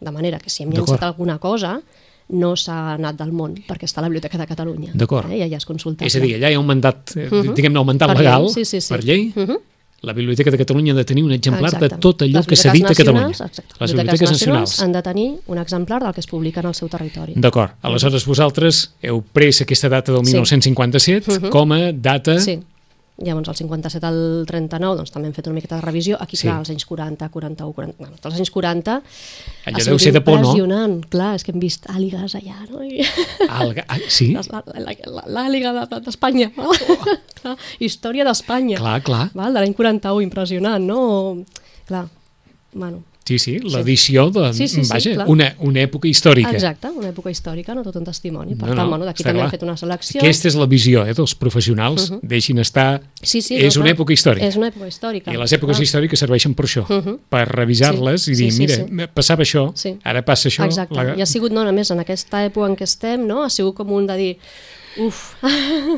[0.00, 1.82] De manera que si hem llançat alguna cosa
[2.32, 4.90] no s'ha anat del món perquè està a la Biblioteca de Catalunya.
[4.94, 5.30] D'acord.
[5.30, 5.38] Eh?
[5.38, 6.06] I allà és consultable.
[6.06, 7.54] És a dir, allà hi ha un mandat, eh, Mhm.
[7.54, 8.94] diguem-ne, un mandat Per legal, llei, sí, sí, sí.
[8.94, 9.32] per llei.
[9.34, 9.56] Mhm.
[10.02, 11.88] La Biblioteca de Catalunya ha de tenir un exemplar Exacte.
[11.96, 13.26] de tot allò Les que s'edita a biblioteques Catalunya.
[13.28, 13.74] nacionals, Exacte.
[13.80, 14.80] Les biblioteques nacionals.
[14.80, 17.34] han de tenir un exemplar del que es publica en el seu territori.
[17.36, 17.72] D'acord.
[17.82, 20.32] Aleshores, vosaltres heu pres aquesta data del Sí.
[20.32, 22.60] 1957 com a data Sí.
[23.20, 26.16] Llavors, el 57 al 39, doncs també hem fet una miqueta de revisió.
[26.20, 26.46] Aquí, Sí.
[26.46, 27.96] clar, als anys 40, 41, 40...
[27.98, 28.94] Bueno, als anys 40...
[29.66, 30.54] Allò deu ser de por, no?
[31.12, 32.80] Clar, és que hem vist àligues allà, no?
[32.82, 33.04] I...
[33.60, 34.30] Alga, ah, sí?
[34.32, 36.48] L'àliga de- d'Espanya.
[37.40, 38.80] Clar, Història d'Espanya.
[38.80, 39.26] Clar, clar.
[39.36, 39.52] Val?
[39.52, 41.44] De l'any 41, impressionant, no?
[41.88, 42.06] Clar,
[42.72, 44.48] bueno, Sí, sí, l'edició de...
[44.54, 45.26] Sí, sí, sí, vaja, clar.
[45.30, 46.50] una, una època històrica.
[46.50, 48.56] exacte, una època històrica, no tot un testimoni.
[48.56, 49.46] Per No, tant, no, bueno, d'aquí també clar.
[49.46, 50.18] hem fet una selecció.
[50.20, 52.08] Aquesta és la visió eh, dels professionals.
[52.22, 53.02] Deixin estar...
[53.22, 53.94] Sí, sí, és no, una clar.
[53.94, 54.46] època històrica.
[54.48, 55.30] És una època històrica.
[55.30, 55.86] I les èpoques clar.
[55.86, 56.82] històriques serveixen per això,
[57.30, 59.10] per revisar-les Sí, i dir, sí, sí, mira, sí.
[59.14, 59.94] passava això, Sí.
[60.02, 60.64] ara passa això.
[60.66, 61.14] Exacte, la...
[61.14, 63.44] i ha sigut, no, només en aquesta època en què estem, no?
[63.44, 64.32] ha sigut com un de dir,
[64.98, 65.36] uf,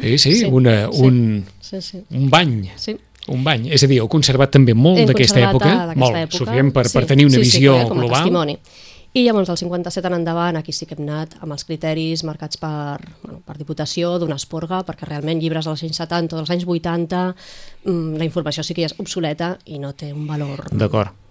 [0.03, 1.01] Sí, sí, Sí, una, sí.
[1.01, 2.69] un, sí, sí, un bany.
[2.77, 2.99] sí.
[3.31, 3.69] Un bany.
[3.71, 6.97] És a dir, heu conservat també molt d'aquesta època, eh, molt, època, suficient per, sí.
[6.99, 8.25] per tenir una sí, visió sí, com a global.
[8.25, 8.59] testimoni.
[9.13, 12.57] I llavors, del 57 en endavant, aquí sí que hem anat amb els criteris marcats
[12.57, 16.65] per, bueno, per diputació, d'una esporga, perquè realment llibres dels anys 70 o dels anys
[16.65, 17.25] 80,
[17.85, 21.22] mm, la informació sí que ja és obsoleta i no té un valor D'acord.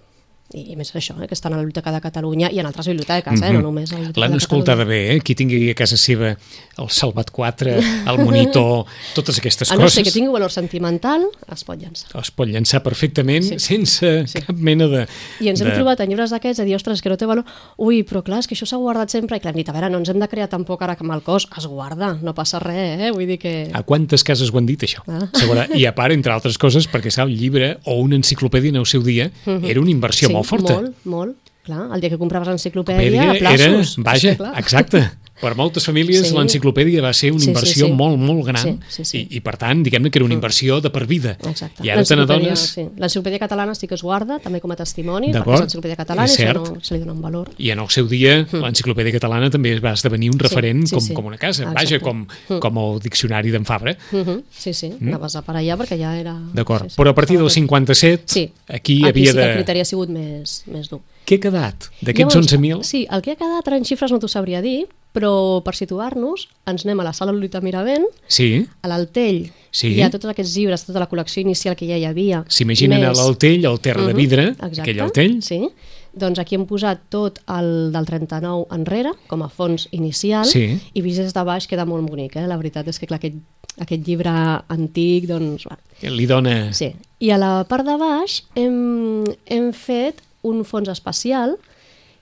[0.54, 2.88] I a més això, eh, que estan a la Biblioteca de Catalunya i en altres
[2.88, 5.08] biblioteques, eh, no només a la Biblioteca L'han escoltada Catalunya.
[5.10, 5.22] bé, eh?
[5.22, 6.36] Qui tingui a casa seva
[6.78, 7.72] el Salvat 4,
[8.12, 8.86] el monitor,
[9.16, 9.94] totes aquestes A no coses.
[9.96, 12.10] ser que tingui valor sentimental, es pot llançar.
[12.22, 13.60] Es pot llançar perfectament Sí.
[13.60, 14.42] sense Sí.
[14.42, 15.06] cap mena de...
[15.40, 15.76] I ens hem de...
[15.76, 17.46] trobat en llibres d'aquests de dir, ostres, que no té valor.
[17.78, 19.38] Ui, però clar, és que això s'ha guardat sempre.
[19.38, 21.14] I clar, hem dit, a veure, no ens hem de crear tampoc ara que amb
[21.14, 23.12] el cos es guarda, no passa res, eh?
[23.12, 23.70] Vull dir que...
[23.74, 25.02] A quantes cases ho han dit, això?
[25.08, 25.28] Ah.
[25.34, 25.68] Segura.
[25.76, 28.86] I a part, entre altres coses, perquè sap, el llibre o una enciclopèdia en el
[28.90, 30.78] seu dia era una inversió sí, molt forta.
[30.80, 31.38] Molt, molt.
[31.66, 33.96] Clar, el dia que compraves l'enciclopèdia, Enciclopèdia a plaços.
[33.98, 34.54] Era, vaja, clar.
[34.62, 35.04] exacte.
[35.42, 36.36] Per moltes famílies Sí.
[36.36, 37.92] l'enciclopèdia va ser una Sí, sí, inversió sí.
[37.94, 39.18] molt, molt gran Sí, sí, sí.
[39.30, 41.36] I, i per tant, diguem-ne que era una inversió de per vida.
[41.44, 41.84] Exacte.
[41.84, 42.86] I ara te L'enciclopèdia, n'adones Sí.
[42.98, 46.34] L'enciclopèdia catalana sí que es guarda, també com a testimoni, perquè és l'enciclopèdia catalana És
[46.40, 46.58] i cert.
[46.70, 47.50] no se li dona un valor.
[47.58, 51.14] i en el seu dia l'enciclopèdia catalana també va esdevenir un referent sí, com, sí.
[51.14, 51.80] com una casa, Exacte.
[51.82, 52.28] vaja, com,
[52.60, 53.98] com el diccionari d'en Fabra.
[54.12, 54.44] Uh -huh.
[54.52, 56.34] Sí, sí, anaves a per allà perquè ja era...
[56.34, 56.54] Mm.
[56.54, 57.54] D'acord, sí, sí, però a partir del tot.
[57.54, 58.52] 57 Sí.
[58.68, 59.54] aquí Aquí havia sí que el de...
[59.56, 61.02] criteri ha sigut més, més dur.
[61.26, 62.84] Què ha quedat d'aquests Llavors, 11.000?
[62.84, 66.86] Sí, el que ha quedat en xifres no t'ho sabria dir, però per situar-nos ens
[66.86, 69.93] anem a la sala Lolita Miravent, Sí, a l'Altell, Sí.
[69.95, 72.43] hi ha tots aquests llibres, tota la col·lecció inicial que ja hi havia.
[72.47, 75.41] s'imaginen a més- l'Altell, el terra de Mhm, vidre, exacte, aquell Altell.
[75.41, 75.69] Sí.
[76.13, 80.78] Doncs aquí hem posat tot el del 39 enrere, com a fons inicial, Sí.
[80.93, 82.47] i vist des de baix queda molt bonic, eh?
[82.47, 83.36] La veritat és que, clar, aquest,
[83.80, 84.30] aquest llibre
[84.67, 85.65] antic, doncs...
[85.69, 85.78] Va,
[86.10, 86.74] Li dona...
[86.74, 86.93] Sí.
[87.19, 91.56] I a la part de baix hem, hem fet un fons especial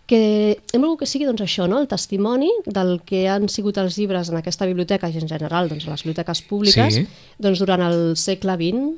[0.09, 1.77] que hem volgut que sigui doncs, això, no?
[1.83, 5.85] el testimoni del que han sigut els llibres en aquesta biblioteca i en general doncs,
[5.85, 7.03] a les biblioteques públiques Sí.
[7.37, 8.97] doncs, durant el segle XX.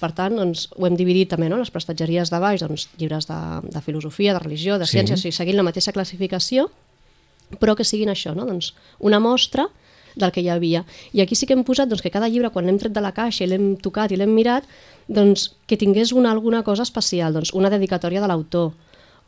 [0.00, 1.58] Per tant, doncs, ho hem dividit també, no?
[1.60, 3.36] les prestatgeries de baix, doncs, llibres de,
[3.70, 4.96] de filosofia, de religió, de Sí.
[4.96, 6.70] ciència, o sigui, seguint la mateixa classificació,
[7.60, 8.46] però que siguin això, no?
[8.48, 9.68] doncs, una mostra
[10.16, 10.86] del que hi havia.
[11.12, 13.12] I aquí sí que hem posat doncs, que cada llibre, quan l'hem tret de la
[13.12, 14.64] caixa i l'hem tocat i l'hem mirat,
[15.06, 18.72] doncs, que tingués una, alguna cosa especial, doncs, una dedicatòria de l'autor,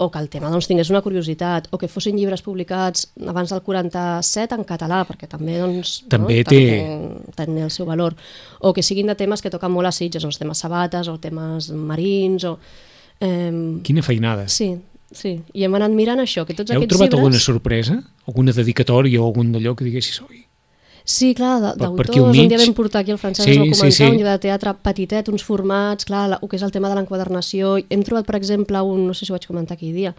[0.01, 3.63] o que el tema doncs, tingués una curiositat, o que fossin llibres publicats abans del
[3.67, 8.15] 47 en català, perquè també, doncs, També no, té- també té el seu valor,
[8.61, 11.71] o que siguin de temes que toquen molt a Sitges, doncs, temes sabates, o temes
[11.75, 12.59] marins, o...
[13.21, 14.47] Eh, Quina feinada.
[14.49, 14.77] sí,
[15.11, 17.19] sí, i hem anat mirant això, que tots Heu aquests trobat llibres...
[17.19, 17.99] alguna sorpresa?
[18.29, 20.45] Alguna dedicatòria o algun d'allò que diguessis oi,
[21.09, 23.71] Sí, clar, d'autors, al un dia vam portar aquí el francès, Sí, sí, va sí,
[23.81, 24.05] comentar sí.
[24.11, 26.99] un llibre de teatre petitet, uns formats, clar, la, el que és el tema de
[26.99, 27.79] l'enquadernació.
[27.88, 30.12] Hem trobat, per exemple, un, no sé si ho vaig comentar aquell dia,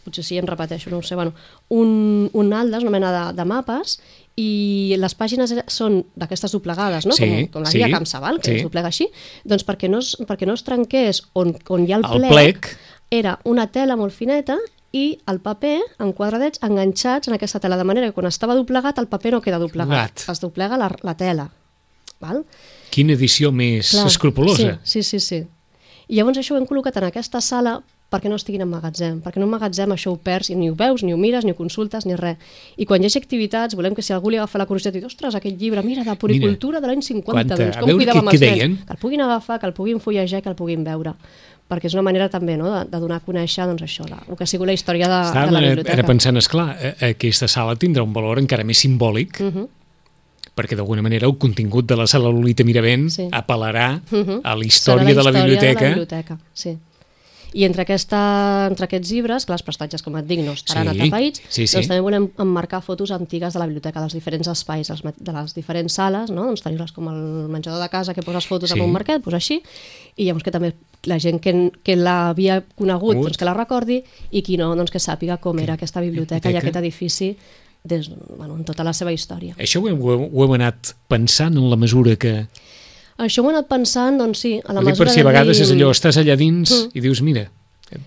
[0.00, 1.34] potser sí, em repeteixo, no ho sé, bueno,
[1.68, 3.98] un, un aldes, una mena de, de mapes,
[4.40, 7.12] i les pàgines són d'aquestes doblegades, no?
[7.12, 8.56] Sí, com, com la sí, guia Camp Sabal, que sí.
[8.62, 9.10] es doblega així,
[9.44, 12.32] doncs perquè no es, perquè no es trenqués on, on hi ha el El plec,
[12.32, 12.76] plec.
[13.12, 14.56] era una tela molt fineta
[14.92, 18.98] i el paper en quadradets enganxats en aquesta tela, de manera que quan estava doblegat
[18.98, 21.48] el paper no queda doblegat, es doblega la, la tela.
[22.20, 22.42] Val?
[22.90, 24.80] Quina edició més escrupulosa.
[24.82, 25.46] Sí, sí, sí, sí.
[26.10, 27.78] I llavors això ho hem col·locat en aquesta sala
[28.10, 30.74] perquè no estiguin en magatzem, perquè en un magatzem això ho perds i ni ho
[30.74, 32.36] veus, ni ho mires, ni ho consultes, ni res.
[32.76, 35.06] I quan hi hagi activitats, volem que si algú li agafa la curiositat i diu,
[35.06, 38.82] ostres, aquest llibre, mira, de puricultura de l'any 50, quanta- doncs com cuidàvem els nens?
[38.88, 41.14] Que el puguin agafar, que el puguin fullejar, que el puguin veure
[41.70, 44.36] perquè és una manera també no, de, de donar a conèixer doncs, això, la, el
[44.36, 45.92] que ha sigut la història de, de Estàvem la biblioteca.
[45.94, 49.68] ara pensant, esclar, eh, aquesta sala tindrà un valor encara més simbòlic, Uh -huh.
[50.56, 53.28] perquè d'alguna manera el contingut de la sala Lolita Miravent Sí.
[53.30, 54.40] apel·larà Uh -huh.
[54.44, 55.80] a la història, de la biblioteca.
[55.80, 56.76] De la biblioteca, sí.
[57.52, 61.00] I entre, aquesta, entre aquests llibres, que les prestatges, com et dic, no estaran Sí,
[61.00, 61.76] atapeïts, sí, sí.
[61.76, 64.86] doncs també volem emmarcar fotos antigues de la biblioteca, dels diferents espais,
[65.18, 66.44] de les diferents sales, no?
[66.46, 68.78] doncs tenir-les com el menjador de casa, que poses fotos Sí.
[68.78, 69.62] en un marquet, doncs així,
[70.16, 70.74] i llavors que també
[71.08, 74.98] la gent que, que l'havia conegut, doncs que la recordi, i qui no, doncs que
[75.00, 77.36] sàpiga com era aquesta biblioteca, i aquest edifici
[77.82, 79.54] des, bueno, en tota la seva història.
[79.56, 82.46] Això ho, heu- ho, heu anat pensant en la mesura que...
[83.20, 85.28] Això ho he anat pensant, doncs sí, a la Ho mesura per si a de
[85.30, 86.90] vegades dir- és allò, estàs allà dins Mm.
[86.94, 87.46] i dius, mira,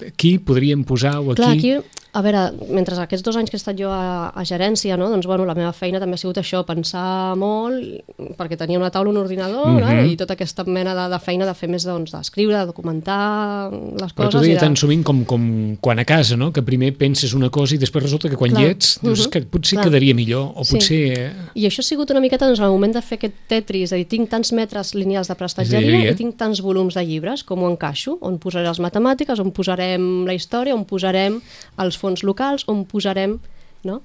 [0.07, 1.41] aquí podríem posar o aquí...
[1.41, 1.73] Clar, aquí,
[2.13, 5.09] a veure, mentre aquests dos anys que he estat jo a, a gerència, no?
[5.09, 8.03] doncs bueno, la meva feina també ha sigut això, pensar molt,
[8.37, 10.11] perquè tenia una taula, un ordinador, mm Mhm.
[10.11, 14.13] i tota aquesta mena de, de feina de fer més doncs, d'escriure, de documentar les
[14.13, 14.31] Però coses.
[14.35, 14.59] t'ho deia i de...
[14.61, 16.51] tan sovint com, com quan a casa, no?
[16.53, 18.61] que primer penses una cosa i després resulta que quan Clar.
[18.63, 19.21] hi ets dius Mhm.
[19.23, 19.85] "És que potser Clar.
[19.85, 20.73] quedaria millor o Sí.
[20.75, 21.17] potser...
[21.17, 23.93] eh, I això ha sigut una miqueta doncs, el moment de fer aquest tetris, és
[23.93, 26.11] a dir, tinc tants metres lineals de prestatgeria Prestatgeria.
[26.11, 28.17] i tinc tants volums de llibres, com ho encaixo?
[28.21, 31.41] On posaré les matemàtiques, on posarem la història, on posarem
[31.77, 33.39] els fons locals, on posarem...
[33.83, 34.01] No?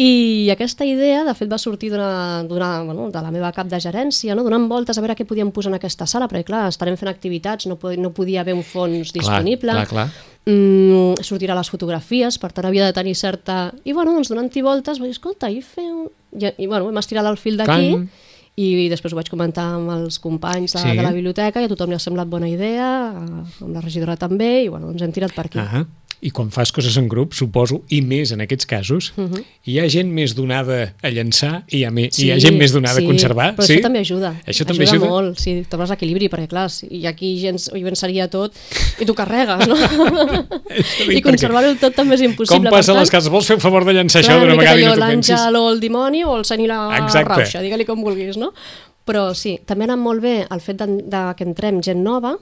[0.00, 4.32] I aquesta idea, de fet, va sortir d'una, bueno, de la meva cap de gerència,
[4.32, 4.44] no?
[4.46, 7.66] donant voltes a veure què podíem posar en aquesta sala, perquè, clar, estarem fent activitats,
[7.68, 9.74] no, pod no podia haver un fons disponible.
[9.76, 10.30] Clar, clar, clar.
[10.48, 13.74] Mm, sortirà les fotografies, per tant havia de tenir certa...
[13.84, 15.84] I bueno, doncs donant-hi voltes vaig dir, escolta, i fer...
[15.92, 16.08] Un...
[16.32, 18.08] I, I bueno, hem estirat el fil d'aquí Can.
[18.56, 20.96] i després ho vaig comentar amb els companys de, Sí.
[20.96, 22.88] de la biblioteca i a tothom li ha semblat bona idea,
[23.20, 25.60] amb la regidora també, i bueno, doncs hem tirat per aquí.
[25.60, 25.84] Ah
[26.22, 29.44] I quan fas coses en grup, suposo, i més en aquests casos, Mhm.
[29.64, 32.72] hi ha gent més donada a llençar i hi ha, me, hi ha gent més
[32.72, 33.56] donada sí, a conservar?
[33.56, 33.76] Però sí?
[33.78, 34.34] això també ajuda.
[34.46, 35.06] Això també ajuda?
[35.08, 38.52] molt, sí, trobes l'equilibri, perquè clar, si aquí gent hi venceria tot
[39.00, 39.76] i tu carregues, no?
[41.16, 42.68] I conservar-ho tot també és impossible.
[42.68, 43.30] Com passa les cases?
[43.32, 45.34] Vols fer un favor de llançar Clar, això d'una vegada i no t'ho pensis?
[45.36, 47.28] L'àngel o el dimoni o el Exacte.
[47.28, 48.52] rauxa, digue-li com vulguis, no?
[49.06, 52.36] Però sí, també ha anat molt bé el fet de, de que entrem gent nova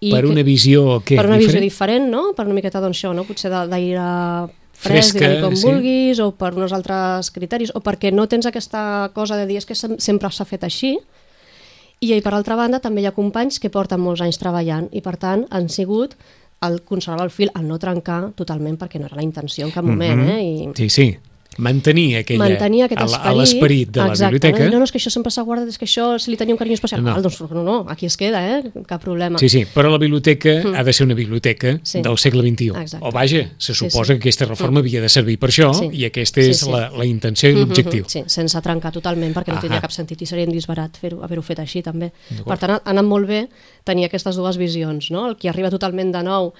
[0.00, 1.16] i Per que- una visió, què?
[1.16, 1.64] per una visió diferent?
[1.70, 2.32] diferent, no?
[2.34, 3.24] Per una miqueta, doncs, això, no?
[3.24, 4.00] Potser d'aire
[4.72, 5.66] fresc, Fresca, com sí.
[5.66, 9.66] vulguis, o per uns altres criteris, o perquè no tens aquesta cosa de dir és
[9.66, 10.98] que sem- sempre s'ha fet així,
[12.00, 15.02] i, i per altra banda també hi ha companys que porten molts anys treballant i
[15.04, 16.14] per tant han sigut
[16.62, 19.84] el conservar el fil, el no trencar totalment perquè no era la intenció en cap
[19.84, 20.28] moment, Mhm.
[20.30, 20.42] eh?
[20.42, 21.18] I, Sí, sí.
[21.58, 24.70] Mantenir aquella, mantenir aquest a l'esperit de la Exacte, biblioteca.
[24.70, 26.58] No, no, és que això sempre s'ha guardat, és que això se li tenia un
[26.58, 27.02] carinyo especial.
[27.02, 27.10] No.
[27.16, 28.70] Ah, doncs no, no, aquí es queda, eh?
[28.86, 29.36] Cap problema.
[29.38, 31.80] Sí, sí, però la biblioteca ha de ser una biblioteca Mm.
[31.82, 32.00] Sí.
[32.02, 32.70] del segle XXI.
[32.80, 33.06] Exacte.
[33.06, 34.20] O vaja, se Sí, suposa sí.
[34.20, 35.88] que aquesta reforma havia de servir per això Sí.
[35.92, 36.70] i aquesta Sí, és sí.
[36.70, 38.04] La, la intenció i l'objectiu.
[38.04, 39.60] Mhm, Sí, sense trencar totalment, perquè no Ahà.
[39.60, 42.12] tindria cap sentit i seria disbarat fer-ho- haver-ho fet així també.
[42.46, 43.48] Per tant, ha anat molt bé
[43.84, 45.28] tenir aquestes dues visions, no?
[45.28, 46.54] el qui arriba totalment de nou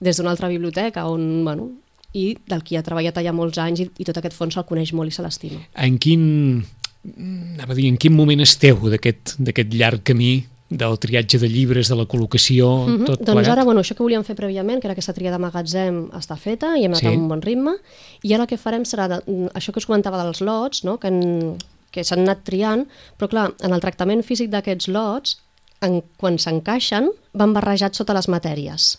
[0.00, 1.70] des d'una altra biblioteca on, bueno,
[2.14, 4.92] i del qui ha treballat allà molts anys i, i tot aquest fons se'l coneix
[4.94, 5.60] molt i se l'estima.
[5.74, 6.64] En quin,
[7.04, 11.94] anava a dir, en quin moment esteu d'aquest llarg camí del triatge de llibres, de
[11.98, 13.04] la col·locació, Mhm.
[13.06, 13.52] tot doncs plegat?
[13.52, 16.76] ara, bueno, això que volíem fer prèviament, que era aquesta tria de magatzem, està feta
[16.78, 17.06] i hem anat Sí.
[17.06, 17.14] sí.
[17.14, 17.76] a un bon ritme,
[18.22, 20.98] i ara el que farem serà de, mm, això que us comentava dels lots, no?
[20.98, 21.58] que, en,
[21.92, 22.86] que s'han anat triant,
[23.18, 25.38] però clar, en el tractament físic d'aquests lots,
[25.80, 28.98] en, quan s'encaixen, van barrejats sota les matèries.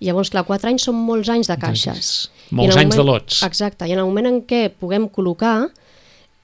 [0.00, 2.12] I llavors, clar, 4 anys són molts anys de caixes.
[2.50, 3.42] Molts anys de lots.
[3.46, 5.68] Exacte, i en el moment en què puguem col·locar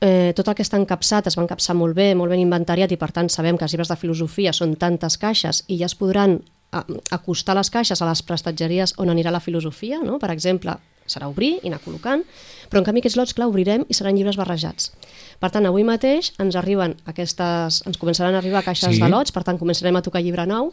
[0.00, 2.98] eh, tot el que està encapsat es va encapçar molt bé, molt ben inventariat i
[3.00, 6.38] per tant sabem que els llibres de filosofia són tantes caixes i ja es podran
[6.72, 10.18] a, acostar les caixes a les prestatgeries on anirà la filosofia, no?
[10.22, 10.76] per exemple,
[11.10, 12.22] serà obrir i anar col·locant,
[12.70, 14.92] però en canvi aquests lots, clar, obrirem i seran llibres barrejats.
[15.42, 19.02] Per tant, avui mateix ens arriben aquestes, ens començaran a arribar caixes Sí.
[19.02, 20.70] de lots, per tant començarem a tocar llibre nou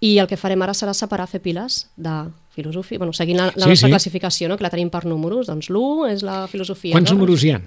[0.00, 2.12] i el que farem ara serà separar, fer piles de
[2.54, 3.92] filosofia, bueno, seguint la, la Sí, nostra sí.
[3.92, 4.56] classificació, no?
[4.56, 6.92] que la tenim per números, doncs l'1 és la filosofia.
[6.94, 7.18] Quants no?
[7.18, 7.60] números hi ha?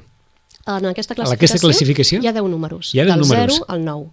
[0.67, 2.21] En aquesta classificació, aquesta classificació?
[2.21, 3.55] hi ha 10 números, Hi ha 10 del números.
[3.61, 4.09] 0 al 9.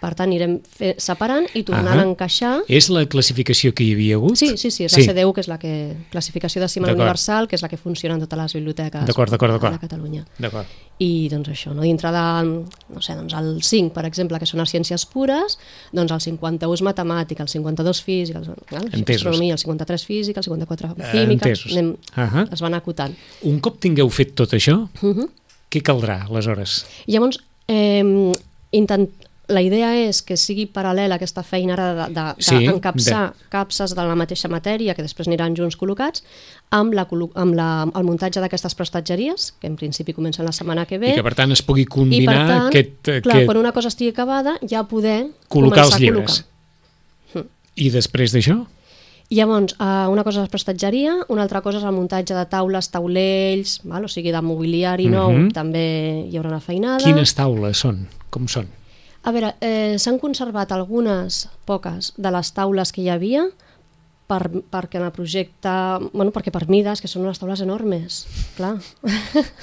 [0.00, 2.04] Per tant, anirem fe, separant i tornant Ahà.
[2.06, 2.62] a encaixar...
[2.68, 4.36] És la classificació que hi havia hagut?
[4.40, 5.72] Sí, sí, sí, és la CDU, que és la que,
[6.10, 7.02] classificació de Siman D'acord.
[7.02, 9.74] Universal, que és la que funciona en totes les biblioteques D'acord, d'acord, d'acord.
[9.76, 10.24] de Catalunya.
[10.38, 10.66] D'acord.
[11.00, 11.82] I doncs això, no?
[11.82, 12.24] dintre de,
[12.94, 15.58] no sé, doncs el 5, per exemple, que són les ciències pures,
[15.92, 20.44] doncs el 51 és matemàtic, el 52 físic, el, el, astronomia, el 53 físic, el
[20.44, 21.72] 54 Eh, química, entesos.
[21.72, 22.46] anem, Ahà.
[22.52, 23.14] es van acotant.
[23.48, 25.28] Un cop tingueu fet tot això, Uh -huh.
[25.70, 26.84] què caldrà, aleshores?
[27.06, 28.32] I llavors, eh,
[28.72, 29.08] intent,
[29.50, 34.06] la idea és que sigui paral·lela aquesta feina ara de, de, Sí, d'encapçar capses de
[34.06, 36.22] la mateixa matèria, que després aniran junts col·locats,
[36.70, 40.98] amb, la, amb la, el muntatge d'aquestes prestatgeries, que en principi comencen la setmana que
[41.02, 43.00] ve, I que, per tant, es pugui i per combinar tant, aquest...
[43.04, 43.46] clar, aquest...
[43.50, 46.42] quan una cosa estigui acabada, ja poder col·locar els llibres.
[46.44, 46.46] col·locar.
[47.80, 48.58] I després d'això?
[49.30, 52.88] Llavors, eh, una cosa és la prestatgeria, una altra cosa és el muntatge de taules,
[52.90, 54.04] taulells, val?
[54.04, 55.52] o sigui, de mobiliari nou, Mhm.
[55.54, 57.04] també hi haurà una feinada.
[57.04, 58.08] Quines taules són?
[58.28, 58.66] Com són?
[59.22, 63.42] A veure, eh, s'han conservat algunes, poques, de les taules que hi havia
[64.30, 65.72] per, perquè en el projecte...
[66.14, 68.22] Bueno, perquè per mides, que són unes taules enormes,
[68.56, 68.76] clar.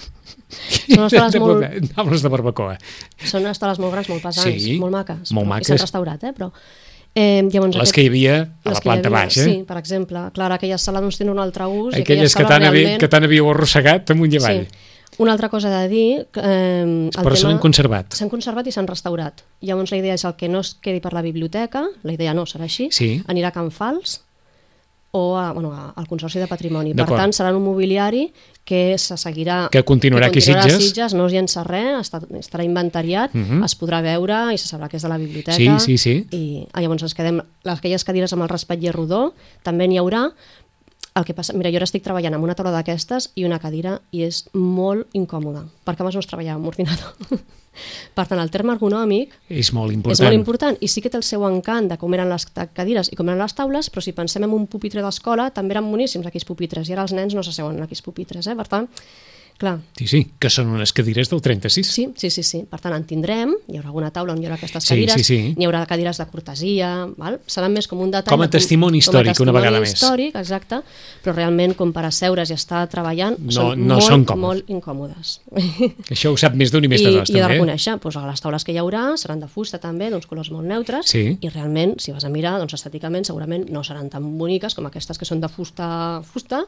[0.88, 2.76] són unes taules molt, Taules de barbacoa.
[3.24, 5.32] són unes taules molt grans, molt pesants, Sí, molt maques.
[5.36, 5.68] molt maques.
[5.70, 6.34] I s'han restaurat, eh?
[6.38, 6.52] Però,
[7.16, 9.44] eh, llavors, Les que hi havia a la planta havia, baixa.
[9.44, 10.28] Sí, per exemple.
[10.36, 11.96] Clar, aquelles sales doncs, tenen un altre ús.
[11.98, 14.66] i Aquelles que tant, haví, realment- que tant havíeu arrossegat amunt i avall.
[14.70, 14.84] Sí.
[15.20, 16.28] Una altra cosa de dir...
[16.32, 18.14] que, Eh, el Però se l'han conservat.
[18.14, 19.42] S'han conservat i s'han restaurat.
[19.62, 22.46] Llavors la idea és el que no es quedi per la biblioteca, la idea no
[22.46, 23.24] serà així, Sí.
[23.28, 24.22] anirà a Can Fals
[25.12, 26.94] o a, bueno, a- al Consorci de Patrimoni.
[26.94, 28.32] Per tant, serà un mobiliari
[28.68, 29.70] que se seguirà...
[29.72, 30.90] Que continuarà aquí a continuarà a Sitges.
[30.90, 33.64] Sitges, no es llença res, està, estarà inventariat, Mhm.
[33.64, 35.56] es podrà veure i se sabrà que és de la biblioteca.
[35.58, 36.28] Sí, sí, sí.
[36.36, 37.40] I ah, llavors ens quedem...
[37.64, 40.28] Les, aquelles cadires amb el raspatller rodó també n'hi haurà,
[41.18, 43.98] el que passa, mira, jo ara estic treballant amb una taula d'aquestes i una cadira
[44.16, 47.40] i és molt incòmoda, perquè abans no es treballava amb ordinador.
[48.18, 50.16] per tant, el terme ergonòmic És molt important.
[50.16, 53.12] és molt important i sí que té el seu encant de com eren les cadires
[53.14, 56.28] i com eren les taules, però si pensem en un pupitre d'escola, també eren boníssims
[56.30, 58.56] aquells pupitres i ara els nens no s'asseuen en aquells pupitres, eh?
[58.58, 58.90] Per tant,
[59.58, 61.88] clar, Sí, sí, que són unes cadires del 36.
[61.90, 62.60] Sí, sí, sí, sí.
[62.70, 65.24] Per tant, en tindrem, hi haurà alguna taula on hi haurà aquestes Sí, cadires, sí,
[65.24, 65.54] sí.
[65.58, 67.40] n'hi haurà cadires de cortesia, val?
[67.48, 68.36] seran més com un detall...
[68.38, 70.32] Com a de- testimoni històric, com a una vegada testimoni més.
[70.32, 70.82] històric, exacte,
[71.24, 74.44] però realment com per asseure's i estar treballant No- són, no molt, són còmodes.
[74.46, 75.40] molt incòmodes.
[76.14, 77.56] Això ho sap més d'un i més I, de dos, i de també.
[77.56, 77.58] eh?
[77.58, 81.08] reconèixer, doncs, les taules que hi haurà seran de fusta també, d'uns colors molt neutres,
[81.10, 81.38] Sí.
[81.42, 85.18] i realment, si vas a mirar, doncs estèticament segurament no seran tan boniques com aquestes
[85.18, 86.64] que són de fusta, fusta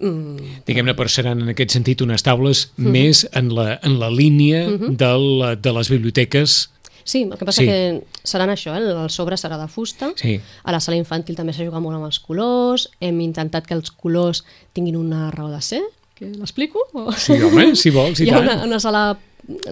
[0.00, 2.90] mm, Diguem-ne, però seran en aquest sentit unes taules Mhm.
[2.90, 6.70] més en la, en la línia del, de les biblioteques.
[7.04, 7.66] Sí, el que passa Sí.
[7.66, 7.70] sí.
[7.70, 9.02] que seran això, eh?
[9.04, 10.40] el sobre serà de fusta, Sí.
[10.64, 13.90] a la sala infantil també s'ha jugat molt amb els colors, hem intentat que els
[13.90, 15.82] colors tinguin una raó de ser,
[16.14, 16.78] que l'explico?
[16.92, 17.10] O...
[17.12, 18.44] Sí, home, si vols, i Hi ha tant.
[18.48, 19.18] una, una sala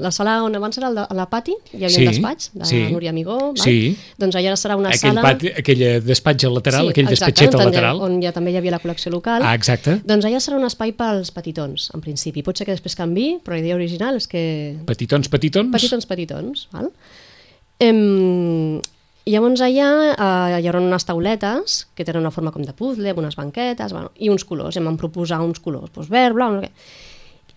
[0.01, 2.51] la sala on abans era el de, a la pati, hi havia Sí, un despatx
[2.55, 2.81] de sí.
[2.93, 3.57] Núria Amigó, val?
[3.62, 3.97] Sí.
[4.19, 5.23] doncs allà serà una Aquell sala...
[5.23, 8.03] pati, aquell despatx lateral, aquell exacte, despatxet on, lateral.
[8.07, 9.43] on ja també hi havia la col·lecció local.
[9.47, 9.99] Ah, exacte.
[10.05, 12.43] Doncs allà serà un espai pels petitons, en principi.
[12.43, 14.45] Pot ser que després canvi, però la idea original és que
[14.87, 15.73] Petitons, petitons.
[15.73, 16.69] petitons, petitons.
[16.73, 16.91] Val?
[17.79, 18.81] Em,
[19.29, 23.21] llavors allà eh, hi haurà unes tauletes que tenen una forma com de puzzle, amb
[23.23, 24.77] unes banquetes, bueno, i uns colors.
[24.81, 26.73] Em van proposar uns colors, doncs verd, blau, no sé què.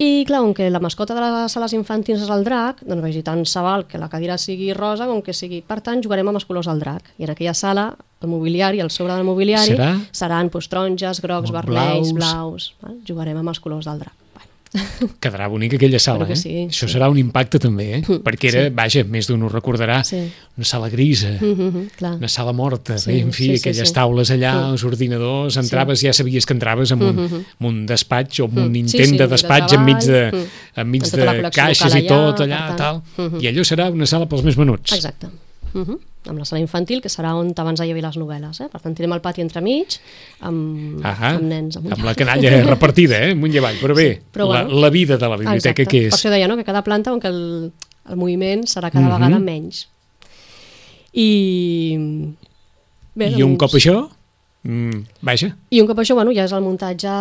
[0.01, 3.21] I clar, com que la mascota de les sales infantils és el drac, doncs dir,
[3.27, 5.59] tant se val que la cadira sigui rosa com que sigui...
[5.61, 7.11] Per tant, jugarem amb els colors del drac.
[7.21, 9.91] I en aquella sala, el mobiliari, el sobre del mobiliari, Serà?
[10.23, 11.59] seran doncs, taronges, grocs, Blaus.
[11.59, 12.71] vermells, blaus...
[12.81, 12.97] Val?
[13.05, 14.20] Jugarem amb els colors del drac.
[15.19, 16.36] Quedarà bonica aquella sala, eh?
[16.39, 16.93] sí, Això sí.
[16.93, 18.01] serà un impacte també, eh?
[18.25, 20.21] Perquè era, vaja, més d'un ho recordarà, Sí.
[20.57, 22.13] una sala grisa, Mm -hmm, clar.
[22.15, 23.93] una sala morta, Sí, bé, en fi, sí, sí, aquelles sí.
[23.93, 24.71] taules allà, Mm.
[24.71, 27.36] els ordinadors, entraves, ja sabies que entraves en un, Mhm.
[27.60, 28.75] en un despatx o en un Mm.
[28.75, 30.79] intent Sí, sí, de de despatx enmig de, mm.
[30.79, 32.77] enmig tota de caixes i tot allà, tal.
[32.77, 33.31] tant.
[33.31, 33.41] Mhm.
[33.41, 34.93] I allò serà una sala pels més menuts.
[34.93, 35.27] Exacte.
[35.73, 35.99] Uh -huh.
[36.29, 38.60] Amb la sala infantil, que serà on abans hi havia les novel·les.
[38.62, 38.67] Eh?
[38.69, 39.95] Per tant, tindrem el pati entremig
[40.45, 41.77] amb, Ahà, amb nens.
[41.79, 41.93] Amunt.
[41.95, 43.31] amb la canalla repartida, eh?
[43.34, 43.79] amunt i avall.
[43.81, 44.79] Però bé, Sí, però la, bueno.
[44.81, 45.86] la vida de la biblioteca Exacte.
[45.89, 46.19] que Per és...
[46.19, 47.71] això deia, no?, que cada planta, on que el,
[48.10, 49.13] el moviment serà cada Mhm.
[49.17, 49.88] vegada menys.
[51.13, 51.97] I...
[53.13, 53.95] Bé, I un doncs- cop això,
[54.63, 57.12] mm, vaja, I un cop això, bueno, ja és el muntatge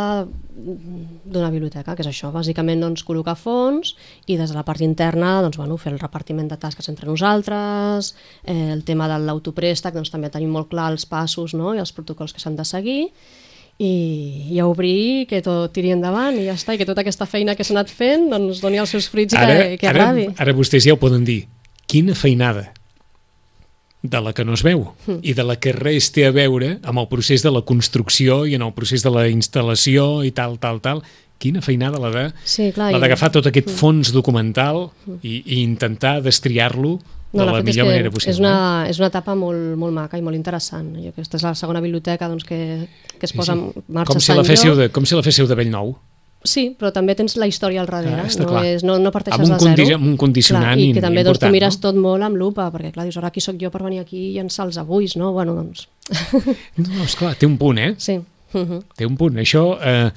[0.60, 3.94] d'una biblioteca, que és això, bàsicament doncs, col·locar fons
[4.26, 8.14] i des de la part interna doncs, bueno, fer el repartiment de tasques entre nosaltres,
[8.44, 11.74] eh, el tema de l'autoprèstec, doncs, també tenim molt clar els passos no?
[11.74, 13.12] i els protocols que s'han de seguir
[13.80, 17.24] i, i a obrir que tot tiri endavant i ja està, i que tota aquesta
[17.24, 20.28] feina que s'ha anat fent doncs, doni els seus fruits i que, que ara, agradi.
[20.36, 21.46] ara vostès ja ho poden dir.
[21.88, 22.68] Quina feinada
[24.02, 25.18] de la que no es veu Hm.
[25.22, 28.54] i de la que res té a veure amb el procés de la construcció i
[28.54, 31.02] en el procés de la instal·lació i tal, tal, tal.
[31.40, 34.90] Quina feinada la de Sí, clar, la i- d'agafar tot aquest fons documental
[35.22, 36.98] i, i intentar destriar-lo
[37.32, 38.30] de No, la fet és millor manera possible.
[38.32, 38.34] eh?
[38.34, 40.96] És una, és una etapa molt, molt maca i molt interessant.
[40.98, 44.32] Jo, aquesta és la segona biblioteca doncs, que, que es posa en marxa com si
[44.34, 45.94] la féssiu de, com si la féssiu de Bellnou.
[46.40, 48.22] Sí, però també tens la història al darrere.
[48.22, 48.62] Ah, no, clar.
[48.64, 49.98] és, no, no parteixes Amb un de zero.
[49.98, 51.82] amb un condicionant clar, I que també doncs, tu mires no?
[51.84, 54.32] tot molt amb lupa, perquè clar, dius, ara qui sóc jo per venir aquí i
[54.38, 55.34] llançar els avuis, no?
[55.36, 55.86] Bueno, doncs...
[56.80, 57.92] No, esclar, té un punt, eh?
[57.98, 58.16] sí.
[58.52, 58.80] Uh -huh.
[58.96, 59.36] Té un punt.
[59.36, 60.10] Això, eh,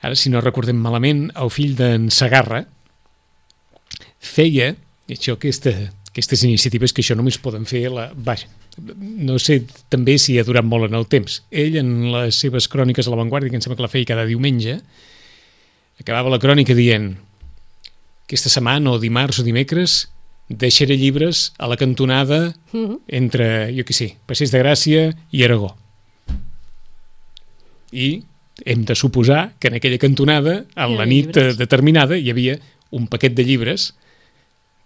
[0.00, 2.66] ara si no recordem malament, el fill d'en Sagarra
[4.20, 4.76] feia,
[5.08, 5.72] això aquesta,
[6.10, 8.46] aquestes iniciatives que això només poden fer, la, vaja,
[9.00, 11.42] no sé també si ha durat molt en el temps.
[11.50, 14.80] Ell, en les seves cròniques a l'avantguàrdia, que em sembla que la feia cada diumenge,
[16.00, 17.14] acabava la crònica dient
[18.26, 20.08] aquesta setmana o dimarts o dimecres
[20.50, 22.98] deixaré llibres a la cantonada -huh.
[23.06, 25.76] entre, jo què sé, Passeig de Gràcia i Aragó.
[27.92, 28.22] I
[28.64, 31.56] hem de suposar que en aquella cantonada, en la nit llibres.
[31.56, 32.58] determinada, hi havia
[32.90, 33.94] un paquet de llibres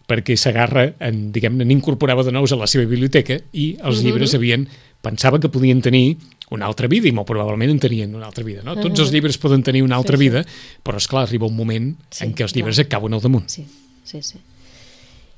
[0.07, 4.05] perquè Sagarra, diguem-ne, n'incorporava de nous a la seva biblioteca i els Mhm.
[4.05, 4.69] llibres havien,
[5.05, 6.17] pensava que podien tenir
[6.55, 8.63] una altra vida i molt probablement en tenien una altra vida.
[8.65, 8.75] No?
[8.81, 10.29] Tots els llibres poden tenir una altra Sí, sí.
[10.31, 10.43] vida,
[10.85, 12.59] però és clar arriba un moment Sí, en què els clar.
[12.61, 13.47] llibres et cauen al damunt.
[13.51, 13.65] Sí,
[14.05, 14.39] sí, sí.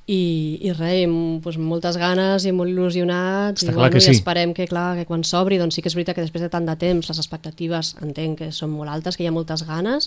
[0.07, 3.99] I, i res, amb doncs, moltes ganes i molt il·lusionats Està i, clar bueno, que
[3.99, 4.13] i sí.
[4.15, 6.67] esperem que, clar, que quan s'obri doncs sí que és veritat que després de tant
[6.69, 10.07] de temps les expectatives entenc que són molt altes, que hi ha moltes ganes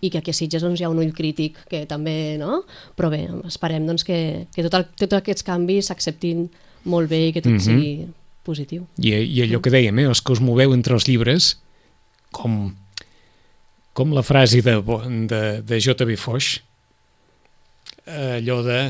[0.00, 2.60] i que aquí a Sitges doncs, hi ha un ull crític que també, no?
[2.98, 6.46] Però bé, esperem doncs, que, que tot el, tots aquests canvis s'acceptin
[6.90, 7.60] molt bé i que tot Mhm.
[7.66, 7.92] sigui
[8.42, 8.86] positiu.
[8.98, 11.54] I, I allò que dèiem, eh, els que us moveu entre els llibres,
[12.32, 12.74] com,
[13.92, 14.76] com la frase de,
[15.30, 16.16] de, de J.B.
[16.16, 16.60] Foix,
[18.06, 18.80] allò de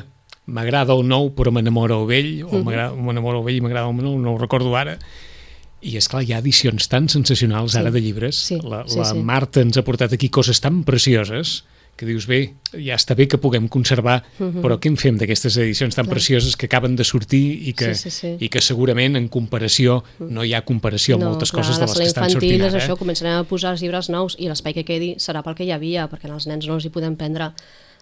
[0.52, 2.96] m'agrada el nou però m'enamora el vell, o Mhm.
[3.04, 4.98] m'enamora el vell i m'agrada el nou, no ho recordo ara,
[5.82, 7.78] i és clar, hi ha edicions tan sensacionals Sí.
[7.78, 8.36] ara de llibres.
[8.36, 9.18] Sí, la sí, la sí.
[9.18, 11.64] Marta ens ha portat aquí coses tan precioses
[11.96, 15.94] que dius, bé, ja està bé que puguem conservar, però què en fem d'aquestes edicions
[15.94, 16.08] tan Mhm.
[16.08, 16.14] Clar.
[16.16, 18.36] precioses que acaben de sortir i que, Sí, sí, sí.
[18.40, 22.04] i que segurament en comparació no hi ha comparació amb moltes coses de les que
[22.04, 22.78] estan sortint ara.
[22.78, 22.98] això, eh?
[22.98, 26.08] començarem a posar els llibres nous i l'espai que quedi serà pel que hi havia,
[26.10, 27.52] perquè als nens no els hi podem prendre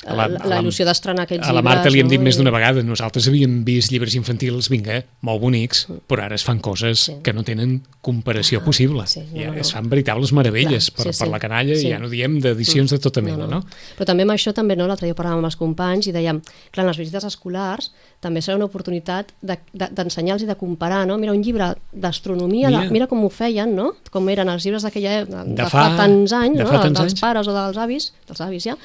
[0.07, 1.55] A la- la, a la- il·lusió d'estrenar aquests A llibres.
[1.65, 2.25] la Marta li hem dit no?
[2.25, 6.59] més d'una vegada, nosaltres havíem vist llibres infantils, vinga, molt bonics, però ara es fan
[6.59, 7.17] coses Sí.
[7.23, 9.07] que no tenen comparació possible.
[9.07, 9.61] sí, no, I no, no.
[9.61, 11.33] es fan veritables meravelles Clar, per, sí, per sí.
[11.33, 11.87] la canalla Sí.
[11.87, 13.61] i ja no diem d'edicions de tota mena, no?
[13.99, 14.87] Però també amb això, també, no?
[14.87, 16.41] l'altre dia parlàvem amb els companys i dèiem,
[16.71, 21.07] clar, en les visites escolars també serà una oportunitat de- de- d'ensenyar-los i de comparar,
[21.07, 21.19] no?
[21.19, 22.91] Mira, un llibre d'astronomia, Mira.
[22.91, 23.07] mira.
[23.07, 23.93] com ho feien, no?
[24.11, 26.71] Com eren els llibres d'aquella de, De fa, fa- tants anys, de no?
[26.71, 27.21] fa tants dels anys.
[27.21, 28.77] pares o dels avis, dels avis ja,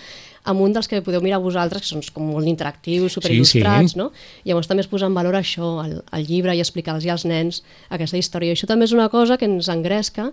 [0.46, 4.00] amb un dels que podeu mirar vosaltres, que són com molt interactius, superil·lustrats, sí.
[4.00, 4.12] no?
[4.46, 8.18] Llavors també es posa en valor això, el, el llibre, i explicar-los als nens aquesta
[8.18, 8.54] història.
[8.54, 10.32] I això també és una cosa que ens engresca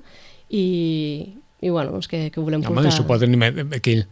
[0.53, 1.33] i,
[1.63, 3.07] i bueno, doncs que, que volem Home, portar.
[3.09, 3.33] poden...
[3.39, 4.05] ima- Aquell...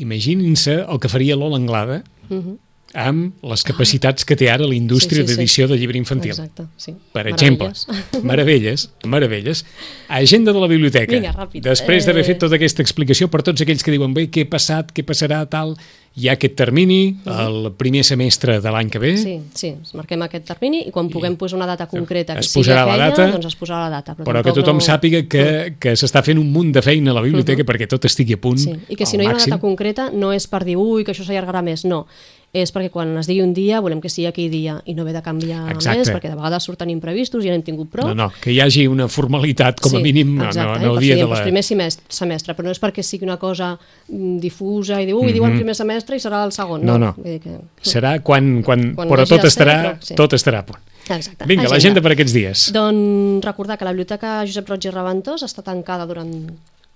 [0.00, 2.58] Imaginin-se el que faria l'Ola Anglada Mhm.
[2.94, 5.36] Amb les capacitats que té ara la indústria Sí, sí, sí.
[5.36, 6.32] d'edició de llibre infantil.
[6.32, 6.94] Exacte, sí.
[7.12, 8.24] Per exemple, Meravelles.
[8.24, 9.64] meravelles, meravelles.
[10.08, 11.12] Agenda de la biblioteca.
[11.14, 11.62] Vinga, ràpid.
[11.62, 14.90] Després d'haver fet tota aquesta explicació per tots aquells que diuen bé, què ha passat,
[14.92, 15.76] què passarà, tal,
[16.18, 20.48] hi ha aquest termini, el primer semestre de l'any que ve, Sí, sí, marquem aquest
[20.48, 23.28] termini i quan puguem posar una data concreta que es sigui posarà la aquella, data,
[23.36, 24.16] doncs es posarà la data.
[24.18, 24.84] Però, però que tothom no...
[24.84, 28.34] sàpiga que, que s'està fent un munt de feina a la biblioteca perquè tot estigui
[28.34, 28.74] a punt Sí.
[28.90, 31.14] I que si no hi ha una data concreta no és per dir, ui, que
[31.14, 32.06] això s'allargarà més, no.
[32.50, 35.12] És perquè quan es digui un dia volem que sigui aquell dia i no haver
[35.14, 36.00] de canviar Exacte.
[36.00, 38.08] més, perquè de vegades surten imprevistos i ja n'hem tingut prou.
[38.10, 40.82] No, no, que hi hagi una formalitat com a Sí, mínim no, exacte, no, eh?
[40.82, 41.42] no el Per dia de la...
[41.44, 45.30] primer semestre, semestre, però no és perquè sigui una cosa mm, difusa i diu, ui,
[45.36, 46.82] diuen primer semestre i serà el segon.
[46.82, 46.90] Mhm.
[46.90, 47.12] No, no.
[47.20, 47.60] Vull dir que...
[47.86, 50.18] Serà quan, quan, Quan però tot estarà, però sí.
[50.18, 50.82] tot estarà a punt.
[51.10, 51.46] Exacte.
[51.46, 52.66] Vinga, l'agenda per aquests dies.
[52.74, 56.34] Doncs recordar que la Biblioteca Josep Roig i Reventós està tancada durant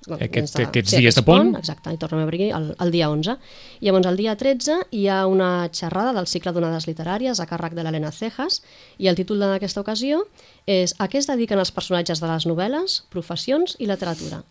[0.09, 1.55] Aquest- des aquests sí, dies de pont.
[1.57, 3.37] Exacte, i tornem a obrir el, el dia 11.
[3.81, 7.83] Llavors, el dia 13 hi ha una xerrada del cicle d'onades literàries a càrrec de
[7.83, 8.63] l'Helena Cejas
[8.99, 10.25] i el títol d'aquesta ocasió
[10.67, 14.43] és A què es dediquen els personatges de les novel·les, professions i literatura?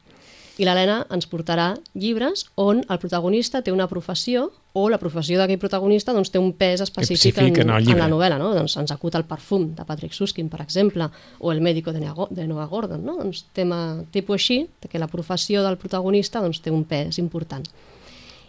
[0.61, 5.57] I l'Helena ens portarà llibres on el protagonista té una professió o la professió d'aquell
[5.57, 8.37] protagonista doncs, té un pes específic en en, en la novel·la.
[8.37, 8.51] No?
[8.53, 11.07] Doncs ens acut el perfum de Patrick Suskin, per exemple,
[11.39, 13.01] o el médico de, Nea- de Noah Gordon.
[13.05, 13.17] No?
[13.17, 17.65] Doncs tema tipus així, de que la professió del protagonista doncs, té un pes important.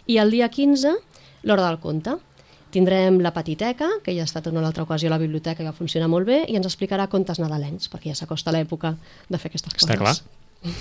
[0.05, 0.93] I el dia 15,
[1.43, 2.17] l'hora del conte.
[2.69, 5.71] Tindrem la Petiteca, que ja ha estat en una altra ocasió a la biblioteca que
[5.73, 8.93] funciona molt bé, i ens explicarà contes nadalencs, perquè ja s'acosta l'època
[9.29, 9.85] de fer aquestes coses.
[9.89, 10.15] Està clar.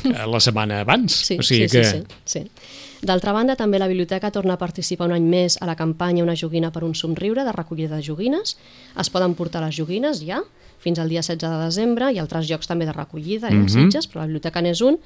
[0.05, 1.13] Eh, La setmana abans.
[1.29, 1.85] Sí, o sigui sí, que...
[1.85, 2.81] sí, sí, sí.
[3.05, 6.37] D'altra banda, també la biblioteca torna a participar un any més a la campanya Una
[6.41, 8.57] joguina per un somriure de recollida de joguines.
[9.01, 10.41] Es poden portar les joguines ja,
[10.81, 14.09] fins al dia 16 de desembre, i altres llocs també de recollida, eh, mm Sitges,
[14.09, 14.97] però la biblioteca n'és un,